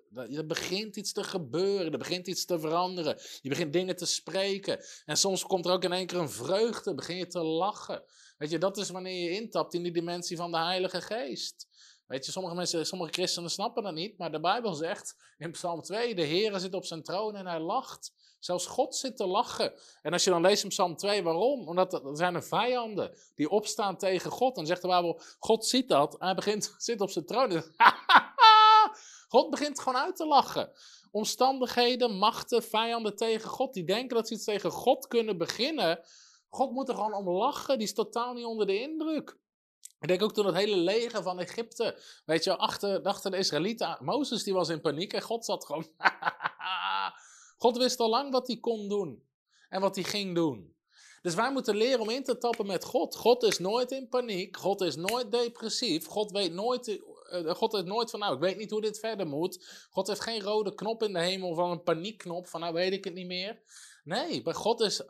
[0.46, 3.18] begint iets te gebeuren, er begint iets te veranderen.
[3.40, 4.84] Je begint dingen te spreken.
[5.04, 8.02] En soms komt er ook in één keer een vreugde, begin je te lachen.
[8.38, 11.68] Weet je, dat is wanneer je intapt in die dimensie van de Heilige Geest.
[12.06, 15.82] Weet je, sommige mensen, sommige christenen snappen dat niet, maar de Bijbel zegt in Psalm
[15.82, 18.12] 2, de Heer zit op zijn troon en hij lacht.
[18.40, 19.72] Zelfs God zit te lachen.
[20.02, 21.68] En als je dan leest in Psalm 2, waarom?
[21.68, 24.56] Omdat er zijn er vijanden die opstaan tegen God.
[24.56, 26.16] En zegt de Bijbel, God ziet dat.
[26.18, 27.62] Hij begint, zit op zijn troon.
[29.28, 30.72] God begint gewoon uit te lachen.
[31.10, 33.74] Omstandigheden, machten, vijanden tegen God.
[33.74, 36.00] Die denken dat ze iets tegen God kunnen beginnen.
[36.48, 37.78] God moet er gewoon om lachen.
[37.78, 39.38] Die is totaal niet onder de indruk.
[40.00, 43.98] Ik denk ook toen het hele leger van Egypte, weet je, achter, achter de Israëlieten,
[44.00, 45.86] Mozes die was in paniek en God zat gewoon,
[47.60, 49.22] God wist al lang wat hij kon doen
[49.68, 50.74] en wat hij ging doen.
[51.22, 53.16] Dus wij moeten leren om in te tappen met God.
[53.16, 54.56] God is nooit in paniek.
[54.56, 56.06] God is nooit depressief.
[56.06, 57.00] God weet nooit
[57.30, 59.86] Eh, God heeft nooit van, nou, ik weet niet hoe dit verder moet.
[59.90, 63.04] God heeft geen rode knop in de hemel van een paniekknop van, nou weet ik
[63.04, 63.60] het niet meer.
[64.04, 65.02] Nee, bij God is,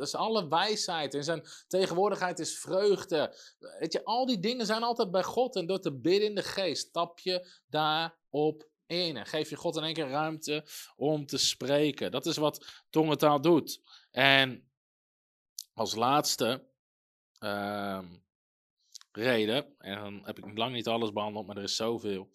[0.00, 3.36] is alle wijsheid en zijn tegenwoordigheid is vreugde.
[3.78, 5.56] Weet je, al die dingen zijn altijd bij God.
[5.56, 9.16] En door te bidden in de geest stap je daarop in.
[9.16, 10.66] En geef je God in één keer ruimte
[10.96, 12.10] om te spreken.
[12.10, 13.80] Dat is wat tongentaal doet.
[14.10, 14.70] En
[15.74, 16.66] als laatste
[17.38, 18.06] ehm,
[19.12, 22.30] reden, en dan heb ik lang niet alles behandeld, maar er is zoveel.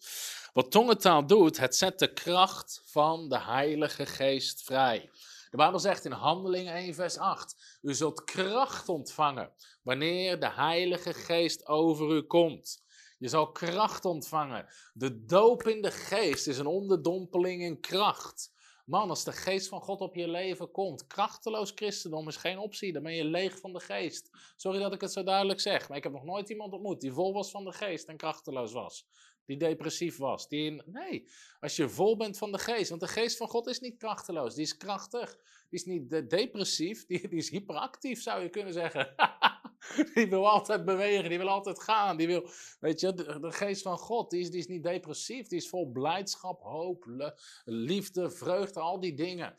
[0.52, 5.10] Wat tongentaal doet, het zet de kracht van de Heilige Geest vrij.
[5.50, 11.14] De Bijbel zegt in Handelingen 1, vers 8: U zult kracht ontvangen wanneer de Heilige
[11.14, 12.82] Geest over u komt.
[13.20, 14.66] Je zal kracht ontvangen.
[14.94, 18.52] De doop in de geest is een onderdompeling in kracht.
[18.86, 22.92] Man, als de geest van God op je leven komt, krachteloos christendom is geen optie.
[22.92, 24.30] Dan ben je leeg van de geest.
[24.56, 27.12] Sorry dat ik het zo duidelijk zeg, maar ik heb nog nooit iemand ontmoet die
[27.12, 29.06] vol was van de geest en krachteloos was.
[29.44, 30.48] Die depressief was.
[30.48, 31.28] Die in, nee,
[31.60, 32.88] als je vol bent van de geest.
[32.88, 35.36] Want de geest van God is niet krachteloos, die is krachtig.
[35.68, 39.14] Die is niet depressief, die, die is hyperactief zou je kunnen zeggen.
[40.14, 42.16] die wil altijd bewegen, die wil altijd gaan.
[42.16, 42.48] Die wil,
[42.80, 45.90] weet je, de, geest van God, die is, die is niet depressief, die is vol
[45.90, 47.32] blijdschap, hoop,
[47.64, 49.54] liefde, vreugde, al die dingen.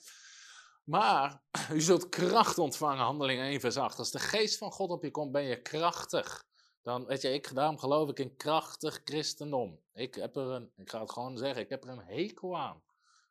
[0.84, 1.42] Maar
[1.74, 4.00] u zult kracht ontvangen, handeling 1 vers 8.
[4.00, 6.46] Als de geest van God op je komt, ben je krachtig.
[6.82, 9.80] Dan, weet je, ik, daarom geloof ik in krachtig christendom.
[9.94, 12.82] Ik heb er een, ik ga het gewoon zeggen, ik heb er een hekel aan.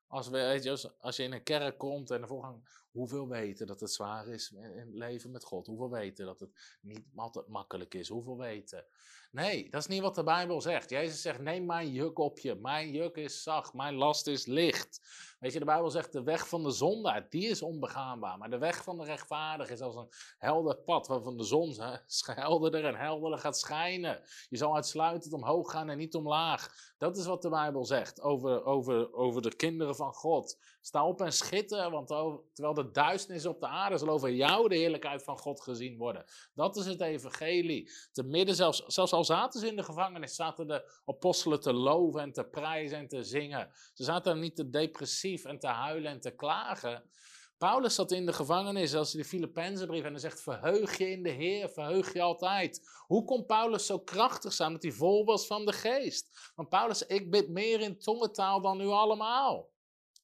[0.06, 3.66] Als, we, weet je, als, je in een kerk komt en de voorgang, hoeveel weten
[3.66, 5.66] dat het zwaar is in leven met God?
[5.66, 8.08] Hoeveel weten dat het niet altijd makkelijk is?
[8.08, 8.84] Hoeveel weten?
[9.32, 10.90] Nee, dat is niet wat de Bijbel zegt.
[10.90, 12.54] Jezus zegt, neem mijn juk op je.
[12.54, 15.00] Mijn juk is zacht, mijn last is licht.
[15.40, 18.38] Weet je, de Bijbel zegt, de weg van de zondaar, die is onbegaanbaar.
[18.38, 21.76] Maar de weg van de rechtvaardige is als een helder pad, waarvan de zon
[22.24, 24.20] helderder en helderder gaat schijnen.
[24.48, 26.92] Je zal uitsluitend omhoog gaan en niet omlaag.
[26.98, 30.58] Dat is wat de Bijbel zegt over, over, over de kinderen van God.
[30.80, 32.08] Sta op en schitter, want
[32.52, 36.24] terwijl de duisternis op de aarde zal over jou de heerlijkheid van God gezien worden.
[36.54, 37.90] Dat is het evangelie.
[38.12, 42.20] Te midden, zelfs, zelfs al zaten ze in de gevangenis, zaten de apostelen te loven
[42.20, 43.70] en te prijzen en te zingen.
[43.94, 47.10] Ze zaten niet te depressief en te huilen en te klagen.
[47.58, 51.10] Paulus zat in de gevangenis als hij de Filippenzen brief en hij zegt: Verheug je
[51.10, 52.88] in de Heer, verheug je altijd.
[53.06, 56.52] Hoe kon Paulus zo krachtig zijn dat hij vol was van de geest?
[56.54, 59.68] Want Paulus, ik bid meer in tongentaal dan u allemaal.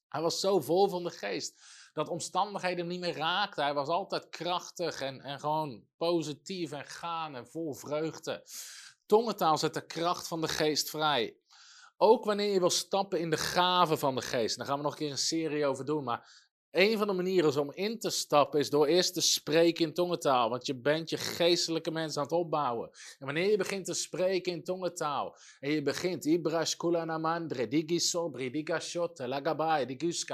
[0.09, 3.65] Hij was zo vol van de geest dat omstandigheden hem niet meer raakten.
[3.65, 8.47] Hij was altijd krachtig en, en gewoon positief en gaan en vol vreugde.
[9.07, 11.37] Tongentaal zet de kracht van de geest vrij.
[11.97, 14.57] Ook wanneer je wil stappen in de gaven van de geest.
[14.57, 16.05] Daar gaan we nog een keer een serie over doen.
[16.05, 19.95] Maar een van de manieren om in te stappen is door eerst te spreken in
[19.95, 20.51] tongentaal.
[20.51, 22.91] Want je bent je geestelijke mens aan het opbouwen.
[23.19, 25.37] En wanneer je begint te spreken in tongentaal.
[25.61, 26.25] En je begint.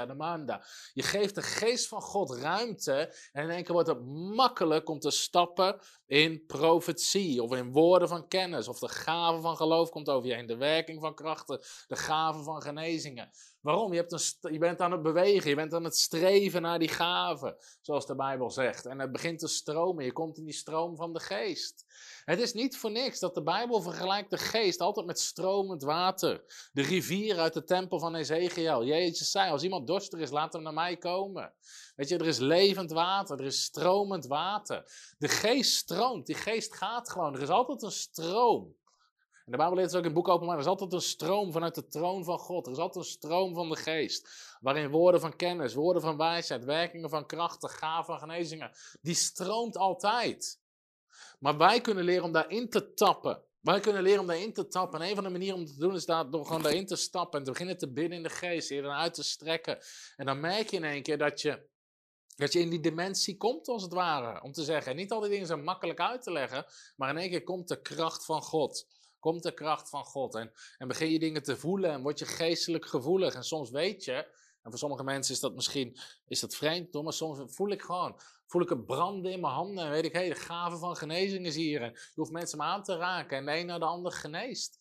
[0.07, 0.65] Namanda.
[0.93, 3.15] Je geeft de geest van God ruimte.
[3.31, 4.05] En in één keer wordt het
[4.35, 5.79] makkelijk om te stappen
[6.13, 7.43] in profetie.
[7.43, 8.67] Of in woorden van kennis.
[8.67, 10.45] Of de gave van geloof komt over je heen.
[10.45, 11.59] De werking van krachten.
[11.87, 13.31] De gave van genezingen.
[13.63, 13.93] Waarom?
[13.93, 16.87] Je, hebt een, je bent aan het bewegen, je bent aan het streven naar die
[16.87, 18.85] gaven, zoals de Bijbel zegt.
[18.85, 21.85] En het begint te stromen, je komt in die stroom van de geest.
[22.25, 26.43] Het is niet voor niks dat de Bijbel vergelijkt de geest altijd met stromend water.
[26.73, 28.85] De rivier uit de tempel van Ezekiel.
[28.85, 31.53] Jezus zei, als iemand dorstig is, laat hem naar mij komen.
[31.95, 34.91] Weet je, er is levend water, er is stromend water.
[35.17, 37.35] De geest stroomt, die geest gaat gewoon.
[37.35, 38.75] Er is altijd een stroom.
[39.45, 40.55] En de Bijbel leert het ook in het boek openbaar.
[40.55, 42.65] Er is altijd een stroom vanuit de troon van God.
[42.65, 44.29] Er is altijd een stroom van de geest.
[44.59, 48.71] Waarin woorden van kennis, woorden van wijsheid, werkingen van krachten, gaven van genezingen.
[49.01, 50.61] Die stroomt altijd.
[51.39, 53.43] Maar wij kunnen leren om daarin te tappen.
[53.59, 55.01] Wij kunnen leren om daarin te tappen.
[55.01, 57.39] En een van de manieren om te doen is daar, door gewoon daarin te stappen.
[57.39, 58.69] En te beginnen te bidden in de geest.
[58.69, 59.77] Je dan uit te strekken.
[60.15, 61.71] En dan merk je in één keer dat je
[62.35, 64.41] dat je in die dimensie komt, als het ware.
[64.41, 66.65] Om te zeggen, niet al die dingen zijn makkelijk uit te leggen,
[66.95, 68.85] maar in één keer komt de kracht van God
[69.23, 70.35] komt de kracht van God.
[70.35, 73.33] En, en begin je dingen te voelen en word je geestelijk gevoelig.
[73.33, 74.13] En soms weet je,
[74.61, 75.97] en voor sommige mensen is dat misschien
[76.27, 79.85] is dat vreemd, maar soms voel ik gewoon, voel ik het branden in mijn handen.
[79.85, 81.81] En weet ik, hé, de gave van genezing is hier.
[81.81, 84.77] Je hoeft mensen me aan te raken en de een naar de ander geneest.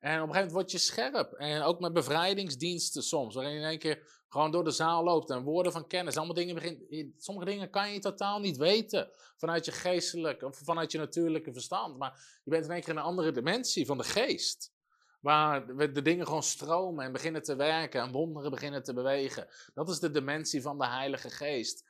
[0.00, 1.32] En op een gegeven moment word je scherp.
[1.32, 5.30] En ook met bevrijdingsdiensten soms, waarin je in één keer gewoon door de zaal loopt
[5.30, 6.16] en woorden van kennis.
[6.16, 7.14] Allemaal dingen begint.
[7.18, 11.98] Sommige dingen kan je totaal niet weten vanuit je geestelijk of vanuit je natuurlijke verstand.
[11.98, 14.74] Maar je bent in één keer in een andere dimensie van de geest.
[15.20, 19.48] Waar de dingen gewoon stromen en beginnen te werken en wonderen beginnen te bewegen.
[19.74, 21.85] Dat is de dimensie van de Heilige Geest.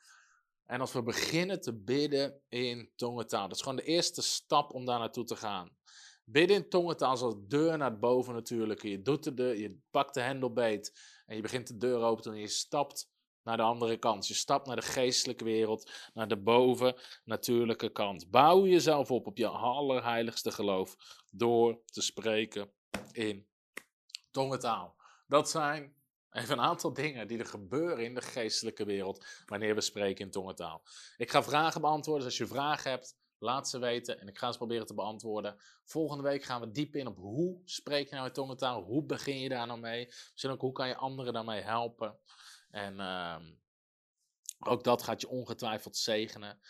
[0.67, 4.85] En als we beginnen te bidden in tongentaal, dat is gewoon de eerste stap om
[4.85, 5.77] daar naartoe te gaan.
[6.25, 8.83] Bidden in tongentaal is als deur naar boven natuurlijk.
[8.83, 12.31] Je, doet de deur, je pakt de hendelbeet en je begint de deur open te
[12.31, 13.11] en je stapt
[13.43, 14.29] naar de andere kant.
[14.29, 18.31] Je stapt naar de geestelijke wereld, naar de boven natuurlijke kant.
[18.31, 20.97] Bouw jezelf op op je allerheiligste geloof
[21.31, 22.73] door te spreken
[23.13, 23.47] in
[24.31, 24.97] tongentaal.
[25.27, 25.95] Dat zijn
[26.37, 30.31] even een aantal dingen die er gebeuren in de geestelijke wereld wanneer we spreken in
[30.31, 30.83] tongentaal.
[31.17, 32.25] Ik ga vragen beantwoorden.
[32.25, 35.57] Dus als je vragen hebt, laat ze weten en ik ga ze proberen te beantwoorden.
[35.85, 38.83] Volgende week gaan we diep in op hoe spreek je nou in tongentaal?
[38.83, 40.07] Hoe begin je daar nou mee?
[40.07, 42.19] Misschien ook hoe kan je anderen daarmee helpen?
[42.71, 43.53] En ehm,
[44.59, 46.61] ook dat gaat je ongetwijfeld zegenen.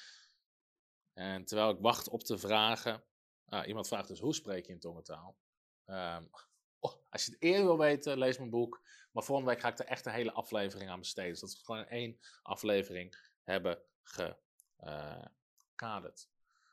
[1.13, 3.05] En terwijl ik wacht op de vragen.
[3.49, 5.37] Ah, iemand vraagt dus hoe spreek je in tongentaal?
[5.85, 6.25] Ehm,
[7.11, 8.83] als je het eerder wil weten, lees mijn boek.
[9.13, 11.37] Maar volgende week ga ik er echt een hele aflevering aan besteden.
[11.37, 13.79] Zodat we gewoon één aflevering hebben
[15.73, 16.29] gekaderd.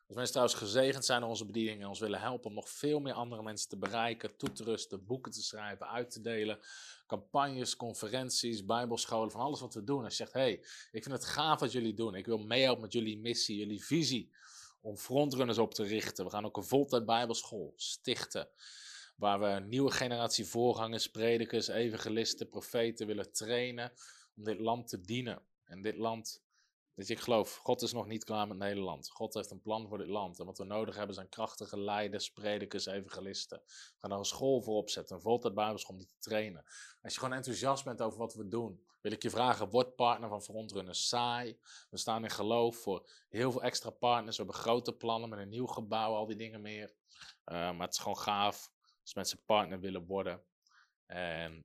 [0.07, 2.99] Als mensen trouwens gezegend zijn door onze bediening en ons willen helpen om nog veel
[2.99, 6.59] meer andere mensen te bereiken, toe te rusten, boeken te schrijven, uit te delen,
[7.07, 10.03] campagnes, conferenties, bijbelscholen, van alles wat we doen.
[10.03, 10.51] Als je zegt, hey,
[10.91, 12.15] ik vind het gaaf wat jullie doen.
[12.15, 14.31] Ik wil meehelpen met jullie missie, jullie visie
[14.81, 16.25] om frontrunners op te richten.
[16.25, 18.49] We gaan ook een voltijd bijbelschool stichten.
[19.15, 23.93] Waar we een nieuwe generatie voorgangers, predikers, evangelisten, profeten willen trainen
[24.35, 25.41] om dit land te dienen.
[25.63, 26.43] En dit land
[26.95, 29.09] dus ik geloof, God is nog niet klaar met Nederland.
[29.09, 30.39] God heeft een plan voor dit land.
[30.39, 33.61] En wat we nodig hebben zijn krachtige leiders, predikers, evangelisten.
[33.65, 36.63] We gaan daar een school voor opzetten, een voltijd bijbelschool om die te trainen.
[37.01, 40.29] Als je gewoon enthousiast bent over wat we doen, wil ik je vragen, word partner
[40.29, 41.07] van Frontrunners.
[41.07, 41.59] Saai.
[41.89, 44.37] We staan in geloof voor heel veel extra partners.
[44.37, 46.93] We hebben grote plannen met een nieuw gebouw, al die dingen meer.
[47.45, 48.72] Uh, maar het is gewoon gaaf
[49.03, 50.43] als mensen partner willen worden.
[51.05, 51.61] En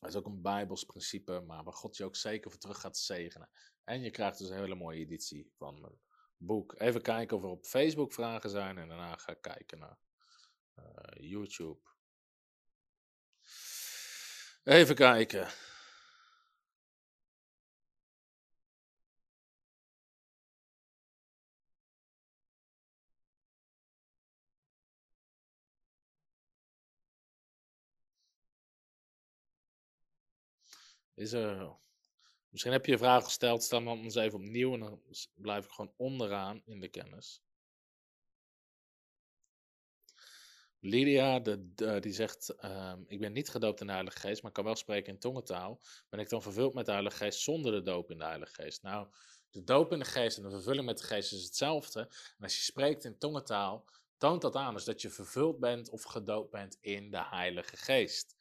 [0.00, 2.98] dat is ook een Bijbels principe, maar waar God je ook zeker voor terug gaat
[2.98, 3.50] zegenen.
[3.84, 6.00] En je krijgt dus een hele mooie editie van mijn
[6.36, 6.74] boek.
[6.80, 9.98] Even kijken of er op Facebook vragen zijn en daarna ga ik kijken naar
[10.76, 11.80] uh, YouTube.
[14.64, 15.48] Even kijken.
[31.18, 31.32] Is.
[32.48, 35.00] Misschien heb je een vraag gesteld, stel dan eens even opnieuw en dan
[35.34, 37.42] blijf ik gewoon onderaan in de kennis.
[40.80, 44.64] Lydia, de, die zegt, ehm, ik ben niet gedoopt in de Heilige Geest, maar kan
[44.64, 45.80] wel spreken in tongentaal.
[46.08, 48.82] Ben ik dan vervuld met de Heilige Geest zonder de doop in de Heilige Geest?
[48.82, 49.08] Nou,
[49.50, 52.00] de doop in de Geest en de vervulling met de Geest is hetzelfde.
[52.00, 53.84] En als je spreekt in tongentaal,
[54.16, 58.36] toont dat aan dus dat je vervuld bent of gedoopt bent in de Heilige Geest.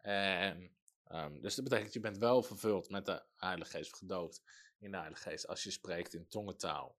[0.00, 0.76] En
[1.12, 4.42] Um, dus dat betekent, je bent wel vervuld met de Heilige Geest, gedoopt
[4.78, 6.98] in de Heilige Geest, als je spreekt in tongentaal.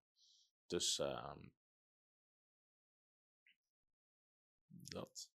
[0.67, 1.53] Dus um,
[4.69, 5.31] dat.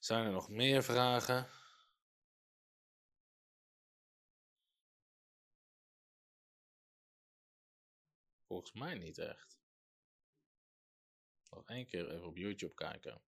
[0.00, 1.48] Zijn er nog meer vragen?
[8.46, 9.59] Volgens mij niet echt.
[11.50, 13.20] Nog één keer even op YouTube kijken.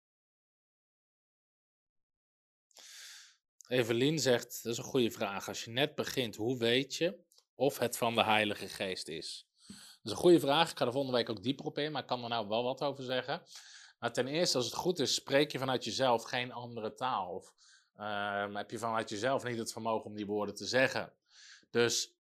[3.69, 5.49] Evelien zegt, dat is een goede vraag.
[5.49, 7.19] Als je net begint, hoe weet je
[7.55, 9.47] of het van de Heilige Geest is?
[9.67, 10.71] Dat is een goede vraag.
[10.71, 12.63] Ik ga er volgende week ook dieper op in, maar ik kan er nou wel
[12.63, 13.43] wat over zeggen.
[13.99, 17.35] Maar ten eerste, als het goed is, spreek je vanuit jezelf geen andere taal.
[17.35, 17.53] Of
[17.97, 21.13] uh, heb je vanuit jezelf niet het vermogen om die woorden te zeggen.
[21.71, 22.15] Dus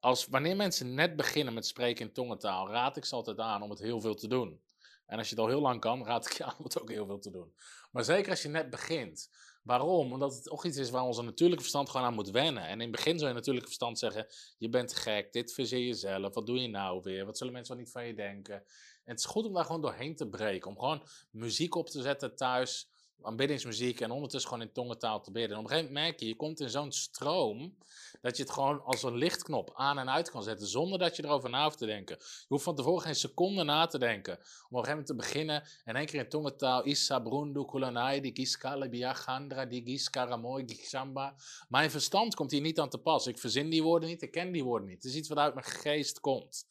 [0.00, 3.70] als, wanneer mensen net beginnen met spreken in tongentaal, raad ik ze altijd aan om
[3.70, 4.60] het heel veel te doen.
[5.06, 6.90] En als je het al heel lang kan, raad ik je aan om het ook
[6.90, 7.54] heel veel te doen.
[7.90, 9.30] Maar zeker als je net begint.
[9.62, 10.12] Waarom?
[10.12, 12.62] Omdat het ook iets is waar onze natuurlijke verstand gewoon aan moet wennen.
[12.62, 14.26] En in het begin zou je natuurlijke verstand zeggen:
[14.58, 17.24] Je bent gek, dit verzin je zelf, wat doe je nou weer?
[17.24, 18.54] Wat zullen mensen wel niet van je denken?
[18.54, 20.70] En het is goed om daar gewoon doorheen te breken.
[20.70, 22.90] Om gewoon muziek op te zetten thuis,
[23.22, 25.50] aanbiddingsmuziek en ondertussen gewoon in tongentaal te bidden.
[25.50, 27.76] En op een gegeven moment merk je, je komt in zo'n stroom
[28.20, 31.24] dat je het gewoon als een lichtknop aan en uit kan zetten zonder dat je
[31.24, 32.16] erover na hoeft te denken.
[32.18, 34.34] Je hoeft van tevoren geen seconde na te denken.
[34.34, 38.20] Om op een gegeven moment te beginnen en één keer in tongentaal Issa brundu kulanai
[38.20, 41.34] di giskale biachandra di giskaramoy gishamba.
[41.68, 43.26] Mijn verstand komt hier niet aan te pas.
[43.26, 45.02] Ik verzin die woorden niet, ik ken die woorden niet.
[45.02, 46.66] Het is iets wat uit mijn geest komt.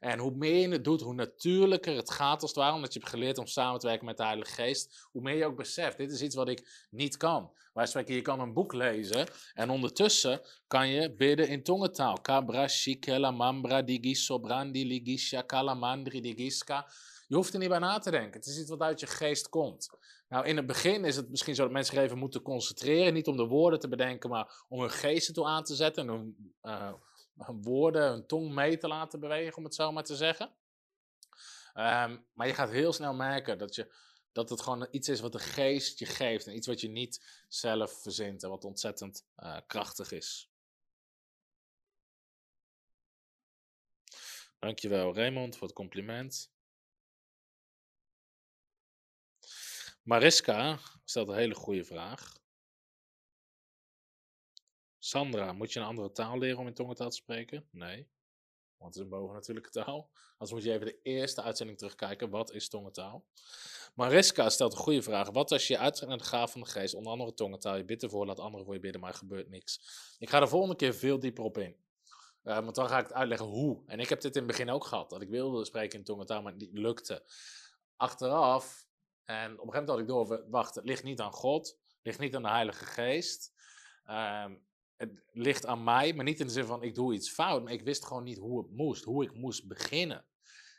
[0.00, 2.74] En hoe meer je het doet, hoe natuurlijker het gaat als het ware.
[2.74, 5.08] Omdat je hebt geleerd om samen te werken met de Heilige Geest.
[5.12, 7.50] Hoe meer je ook beseft, dit is iets wat ik niet kan.
[7.72, 9.28] Wij spreken, je kan een boek lezen.
[9.54, 12.20] En ondertussen kan je bidden in tongentaal.
[12.20, 16.88] Kabra, shikela, mambra, digi, sobrandi, ligisha, kalamandri, digiska.
[17.28, 18.40] Je hoeft er niet bij na te denken.
[18.40, 19.90] Het is iets wat uit je geest komt.
[20.28, 23.14] Nou, in het begin is het misschien zo dat mensen even moeten concentreren.
[23.14, 26.08] Niet om de woorden te bedenken, maar om hun geest toe aan te zetten.
[26.08, 26.92] En hun, uh,
[27.38, 30.54] hun woorden, hun tong mee te laten bewegen, om het zo maar te zeggen.
[31.74, 33.94] Um, maar je gaat heel snel merken dat, je,
[34.32, 36.46] dat het gewoon iets is wat de geest je geeft.
[36.46, 40.50] En iets wat je niet zelf verzint en wat ontzettend uh, krachtig is.
[44.58, 46.54] Dankjewel Raymond voor het compliment.
[50.02, 52.44] Mariska stelt een hele goede vraag.
[55.06, 57.68] Sandra, moet je een andere taal leren om in tongentaal te spreken?
[57.70, 58.08] Nee,
[58.76, 60.10] want het is een bovennatuurlijke taal.
[60.30, 62.30] Anders moet je even de eerste uitzending terugkijken.
[62.30, 63.26] Wat is tongentaal?
[63.94, 65.30] Mariska stelt een goede vraag.
[65.30, 68.02] Wat als je uittrekt naar de gaaf van de geest, onder andere tongentaal, je bidt
[68.02, 69.80] ervoor, laat anderen voor je bidden, maar er gebeurt niks.
[70.18, 71.76] Ik ga er volgende keer veel dieper op in.
[72.44, 73.82] Uh, want dan ga ik het uitleggen hoe.
[73.86, 75.10] En ik heb dit in het begin ook gehad.
[75.10, 77.24] Dat ik wilde spreken in tongentaal, maar het niet lukte.
[77.96, 78.86] Achteraf,
[79.24, 81.68] en op een gegeven moment had ik door, wacht, het ligt niet aan God.
[81.68, 83.54] Het ligt niet aan de Heilige Geest.
[84.10, 84.65] Um,
[84.96, 87.62] het ligt aan mij, maar niet in de zin van ik doe iets fout.
[87.62, 90.24] Maar ik wist gewoon niet hoe het moest, hoe ik moest beginnen.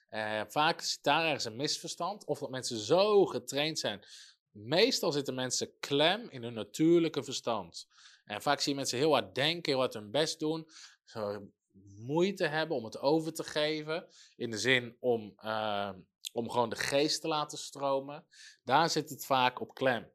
[0.10, 2.26] Uh, vaak is daar ergens een misverstand.
[2.26, 4.04] Of dat mensen zo getraind zijn.
[4.52, 7.88] Meestal zitten mensen klem in hun natuurlijke verstand.
[8.26, 10.68] En vaak zie je mensen heel hard denken, heel hard hun best doen.
[11.04, 11.52] Zo
[11.96, 14.08] moeite hebben om het over te geven.
[14.36, 15.90] In de zin om, uh,
[16.34, 18.26] om gewoon de geest te laten stromen.
[18.64, 20.12] Daar zit het vaak op klem.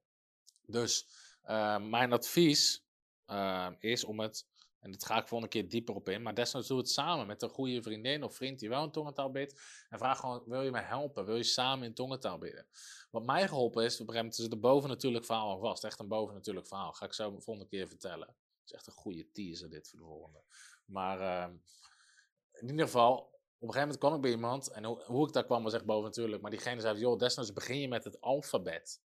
[0.66, 1.06] Dus
[1.44, 2.84] uh, mijn advies
[3.32, 4.46] uh, is om het,
[4.82, 7.42] en dat ga ik volgende keer dieper op in, maar desnoods doe het samen met
[7.42, 9.60] een goede vriendin of vriend die wel in tongentaal bidt.
[9.88, 11.24] En vraag gewoon, wil je mij helpen?
[11.24, 12.66] Wil je samen in tongentaal bidden?
[13.10, 15.84] Wat mij geholpen is, op een gegeven moment een bovennatuurlijk verhaal al vast.
[15.84, 16.92] Echt een bovennatuurlijk verhaal.
[16.92, 18.26] Ga ik zo de volgende keer vertellen.
[18.28, 20.42] Het is echt een goede teaser dit voor de volgende.
[20.84, 21.54] Maar uh,
[22.52, 25.32] in ieder geval, op een gegeven moment kwam ik bij iemand en hoe, hoe ik
[25.32, 26.42] daar kwam was echt bovennatuurlijk.
[26.42, 29.00] Maar diegene zei, joh, desnoods begin je met het alfabet.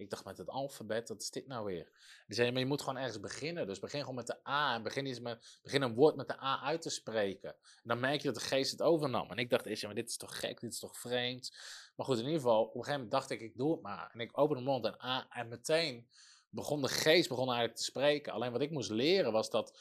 [0.00, 1.84] Ik dacht met het alfabet, wat is dit nou weer?
[2.26, 3.66] Die zei, maar je moet gewoon ergens beginnen.
[3.66, 6.42] Dus begin gewoon met de A en begin, eens met, begin een woord met de
[6.42, 7.50] A uit te spreken.
[7.50, 9.30] En dan merk je dat de geest het overnam.
[9.30, 11.56] En ik dacht eerst, ja, maar dit is toch gek, dit is toch vreemd.
[11.96, 14.10] Maar goed, in ieder geval, op een gegeven moment dacht ik, ik doe het maar.
[14.12, 16.08] En ik opende de mond en A en meteen
[16.48, 18.32] begon de geest begon eigenlijk te spreken.
[18.32, 19.78] Alleen wat ik moest leren was dat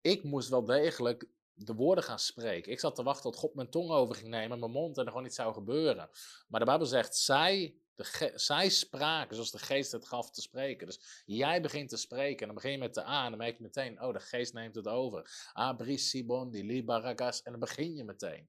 [0.00, 2.72] ik moest wel degelijk de woorden gaan spreken.
[2.72, 5.10] Ik zat te wachten tot God mijn tong over ging nemen, mijn mond en er
[5.10, 6.10] gewoon iets zou gebeuren.
[6.48, 10.86] Maar de Bijbel zegt, zij, de zij spraken zoals de geest het gaf te spreken.
[10.86, 13.56] Dus jij begint te spreken en dan begin je met de A en dan merk
[13.56, 15.50] je meteen, oh de geest neemt het over.
[15.52, 18.48] Abris Sibon, die Libaragas en dan begin je meteen.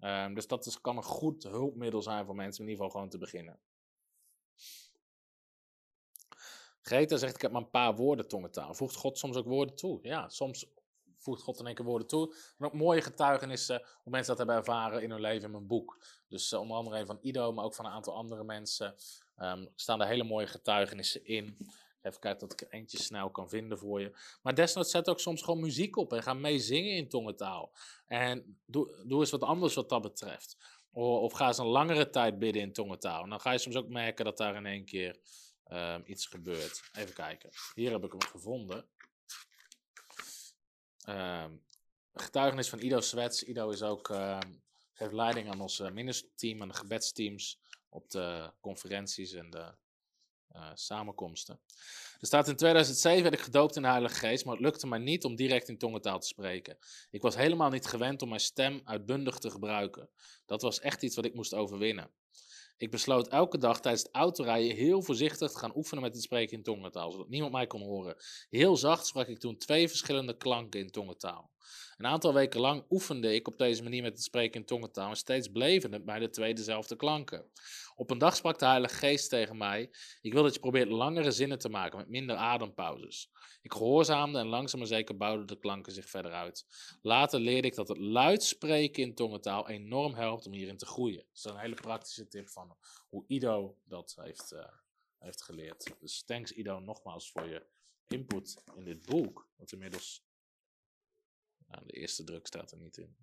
[0.00, 3.12] Um, dus dat is, kan een goed hulpmiddel zijn voor mensen in ieder geval gewoon
[3.12, 3.60] te beginnen.
[6.80, 8.74] Greta zegt, ik heb maar een paar woorden tongentaal.
[8.74, 9.98] Voegt God soms ook woorden toe?
[10.02, 10.66] Ja, soms
[11.24, 12.34] voegt God in één keer woorden toe.
[12.58, 15.98] En ook mooie getuigenissen hoe mensen dat hebben ervaren in hun leven in mijn boek.
[16.28, 18.94] Dus uh, onder andere van Ido, maar ook van een aantal andere mensen.
[19.38, 21.56] Um, staan er hele mooie getuigenissen in.
[22.02, 24.16] Even kijken dat ik er eentje snel kan vinden voor je.
[24.42, 27.72] Maar desnoods zet ook soms gewoon muziek op en ga mee zingen in tongentaal.
[28.06, 30.56] En doe, doe eens wat anders wat dat betreft.
[30.92, 33.22] Of, of ga eens een langere tijd bidden in tongentaal.
[33.22, 35.16] En dan ga je soms ook merken dat daar in één keer
[35.72, 36.90] um, iets gebeurt.
[36.92, 37.50] Even kijken.
[37.74, 38.86] Hier heb ik hem gevonden.
[41.08, 41.62] Um,
[42.14, 43.42] getuigenis van Ido Swets.
[43.42, 44.38] Ido is ook, uh,
[44.92, 49.74] geeft leiding aan ons ministerteam, aan de gebedsteams op de conferenties en de
[50.56, 51.60] uh, samenkomsten.
[52.20, 54.98] Er staat in 2007 werd ik gedoopt in de Heilige Geest, maar het lukte mij
[54.98, 56.78] niet om direct in tongentaal te spreken.
[57.10, 60.10] Ik was helemaal niet gewend om mijn stem uitbundig te gebruiken.
[60.46, 62.10] Dat was echt iets wat ik moest overwinnen.
[62.76, 66.56] Ik besloot elke dag tijdens het autorijden heel voorzichtig te gaan oefenen met het spreken
[66.56, 68.16] in tongentaal, zodat niemand mij kon horen.
[68.48, 71.50] Heel zacht sprak ik toen twee verschillende klanken in tongentaal.
[71.96, 75.16] Een aantal weken lang oefende ik op deze manier met het spreken in tongentaal en
[75.16, 77.50] steeds bleven het bij de twee dezelfde klanken.
[77.96, 79.90] Op een dag sprak de Heilige Geest tegen mij:
[80.20, 83.30] Ik wil dat je probeert langere zinnen te maken met minder adempauzes.
[83.62, 86.66] Ik gehoorzaamde en langzaam maar zeker bouwden de klanken zich verder uit.
[87.02, 91.24] Later leerde ik dat het luid spreken in tongentaal enorm helpt om hierin te groeien.
[91.26, 92.76] Dat is een hele praktische tip van
[93.08, 94.64] hoe Ido dat heeft, uh,
[95.18, 95.94] heeft geleerd.
[96.00, 97.66] Dus thanks Ido nogmaals voor je
[98.06, 100.24] input in dit boek, wat inmiddels
[101.66, 103.16] nou, de eerste druk staat er niet in.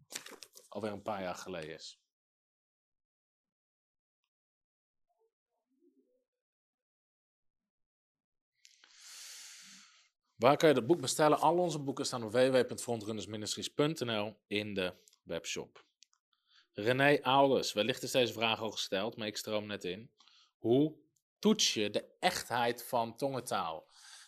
[0.68, 2.01] Alweer een paar jaar geleden is.
[10.42, 11.40] Waar kan je het boek bestellen?
[11.40, 15.86] Al onze boeken staan op www.frontrunnersministries.nl in de webshop.
[16.74, 20.12] René Ouders, wellicht is deze vraag al gesteld, maar ik stroom net in.
[20.58, 20.96] Hoe
[21.40, 23.88] toets je de echtheid van tongentaal?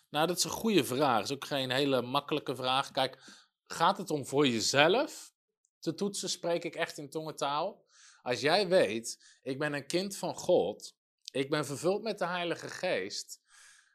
[0.10, 1.16] Nou, dat is een goede vraag.
[1.16, 2.92] Dat is ook geen hele makkelijke vraag.
[2.92, 3.24] Kijk,
[3.68, 5.34] gaat het om voor jezelf
[5.80, 7.86] te toetsen, spreek ik echt in tongentaal?
[8.22, 10.96] Als jij weet, ik ben een kind van God,
[11.32, 13.43] ik ben vervuld met de Heilige Geest.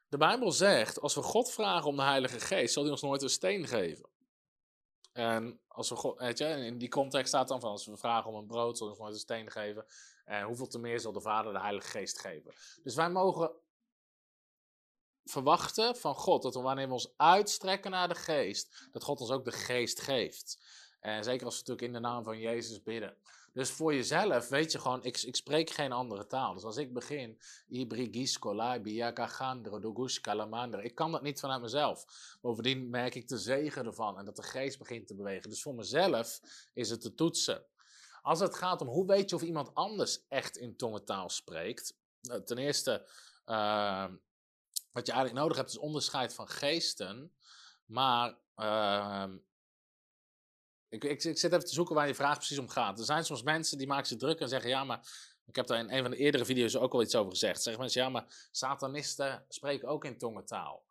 [0.09, 3.23] De Bijbel zegt, als we God vragen om de Heilige Geest, zal hij ons nooit
[3.23, 4.09] een steen geven.
[5.13, 8.31] En als we God, weet je, in die context staat dan van, als we vragen
[8.31, 9.87] om een brood, zal hij ons nooit een steen geven.
[10.25, 12.55] En hoeveel te meer zal de Vader de Heilige Geest geven.
[12.83, 13.51] Dus wij mogen
[15.25, 19.45] verwachten van God dat wanneer we ons uitstrekken naar de geest, dat God ons ook
[19.45, 20.59] de geest geeft.
[21.01, 23.17] En zeker als we natuurlijk in de naam van Jezus bidden.
[23.53, 26.55] Dus voor jezelf weet je gewoon, ik, ik spreek geen andere taal.
[26.55, 27.39] Dus als ik begin,
[27.69, 30.17] Ibrigis, Kolai, Biakagandro, Dogush,
[30.83, 32.05] ik kan dat niet vanuit mezelf.
[32.41, 35.51] Bovendien merk ik de zegen ervan en dat de geest begint te bewegen.
[35.51, 36.41] Dus voor mezelf
[36.75, 37.65] is het te toetsen.
[38.23, 41.95] Als het gaat om hoe weet je of iemand anders echt in tongentaal spreekt.
[42.21, 43.09] Nou, ten eerste,
[43.47, 44.07] uh,
[44.93, 47.33] wat je eigenlijk nodig hebt is onderscheid van geesten.
[47.85, 49.25] Maar uh,
[50.89, 52.99] ik, ik, ik zit even te zoeken waar je vraag precies om gaat.
[52.99, 55.01] Er zijn soms mensen die maken zich druk en zeggen: Ja, maar
[55.47, 57.63] ik heb daar in een van de eerdere video's ook al iets over gezegd.
[57.63, 60.87] Zeggen mensen: Ja, maar satanisten spreken ook in tongentaal.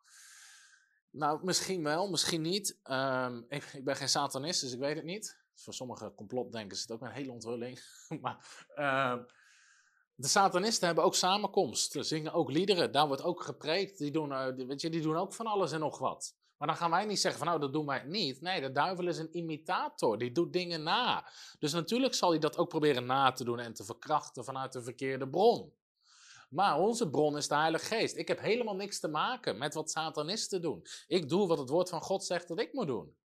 [1.10, 2.80] Nou, misschien wel, misschien niet.
[2.84, 5.38] Um, ik, ik, ben geen satanist, dus ik weet het niet.
[5.54, 7.80] Voor sommige complotdenkers is het ook een hele onthulling.
[8.22, 9.18] maar uh,
[10.16, 11.92] de satanisten hebben ook samenkomst.
[11.92, 12.92] Ze zingen ook liederen.
[12.92, 13.98] Daar wordt ook gepreekt.
[13.98, 16.36] Die doen, uh, weet je, die doen ook van alles en nog wat.
[16.58, 18.42] Maar dan gaan wij niet zeggen van nou, dat doen wij niet.
[18.42, 20.18] Nee, de duivel is een imitator.
[20.18, 21.30] Die doet dingen na.
[21.60, 24.84] Dus natuurlijk zal hij dat ook proberen na te doen en te verkrachten vanuit de
[24.84, 25.74] verkeerde bron.
[26.50, 28.16] Maar onze bron is de Heilige Geest.
[28.16, 30.86] Ik heb helemaal niks te maken met wat satanisten doen.
[31.08, 33.16] Ik doe wat het woord van God zegt dat ik moet doen.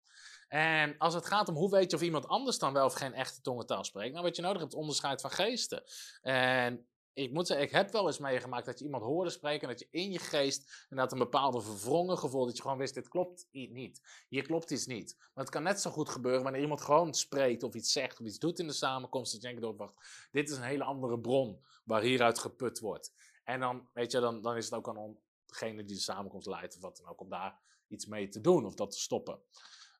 [0.48, 3.14] En als het gaat om hoe weet je of iemand anders dan wel of geen
[3.14, 5.82] echte tongentaal spreekt, nou wat je nodig hebt, onderscheid van geesten.
[6.20, 9.68] En ik moet zeggen, ik heb wel eens meegemaakt dat je iemand hoorde spreken en
[9.68, 13.08] dat je in je geest inderdaad een bepaalde verwrongen gevoel, dat je gewoon wist, dit
[13.08, 14.24] klopt niet.
[14.28, 15.16] Hier klopt iets niet.
[15.18, 18.26] Maar het kan net zo goed gebeuren wanneer iemand gewoon spreekt of iets zegt of
[18.26, 21.18] iets doet in de samenkomst, dat je denkt, oh, wacht, dit is een hele andere
[21.18, 23.12] bron waar hieruit geput wordt.
[23.44, 26.74] En dan, weet je, dan, dan is het ook aan degene die de samenkomst leidt
[26.74, 29.34] of wat dan ook, om daar iets mee te doen of dat te stoppen.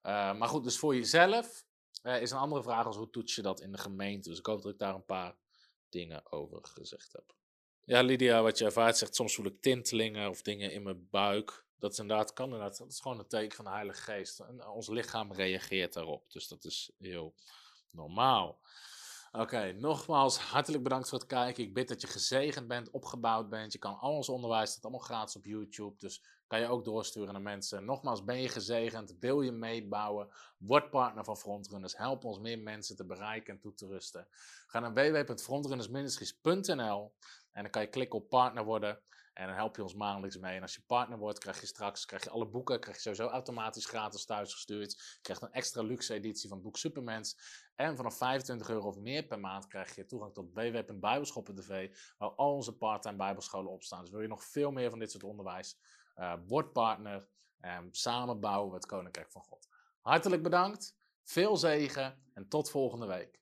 [0.03, 1.65] Uh, maar goed, dus voor jezelf
[2.03, 4.29] uh, is een andere vraag als hoe toets je dat in de gemeente.
[4.29, 5.37] Dus ik hoop dat ik daar een paar
[5.93, 7.34] dingen over gezegd heb.
[7.84, 11.64] Ja, Lydia, wat je ervaart zegt, soms voel ik tintelingen of dingen in mijn buik.
[11.78, 14.40] Dat is inderdaad, kan dat is gewoon een teken van de Heilige Geest.
[14.40, 17.34] En ons lichaam reageert daarop, dus dat is heel
[17.90, 18.61] normaal.
[19.39, 21.64] Oké, nogmaals hartelijk bedankt voor het kijken.
[21.64, 23.72] Ik bid dat je gezegend bent, opgebouwd bent.
[23.72, 25.99] Je kan al ons onderwijs, dat allemaal gratis op YouTube.
[25.99, 27.85] Dus kan je ook doorsturen naar mensen.
[27.85, 29.16] Nogmaals, ben je gezegend?
[29.20, 30.28] Wil je meebouwen?
[30.59, 31.97] Word partner van Frontrunners.
[31.97, 34.26] Help ons meer mensen te bereiken en toe te rusten.
[34.66, 37.12] Ga naar www.frontrunnersministries.nl
[37.53, 39.01] en dan kan je klikken op partner worden.
[39.33, 40.57] En dan help je ons maandelijks mee.
[40.57, 43.28] En als je partner wordt, krijg je straks krijg je alle boeken krijg je sowieso
[43.28, 44.93] automatisch gratis thuisgestuurd.
[44.93, 47.37] Je krijgt een extra luxe editie van het boek Supermens.
[47.74, 52.55] En vanaf 25 euro of meer per maand krijg je toegang tot www.bijbelschoppen.tv, waar al
[52.55, 54.01] onze part-time bijbelscholen op staan.
[54.01, 55.78] Dus wil je nog veel meer van dit soort onderwijs,
[56.16, 57.28] uh, word partner
[57.61, 59.68] en samen bouwen we het Koninkrijk van God.
[60.01, 63.41] Hartelijk bedankt, veel zegen en tot volgende week.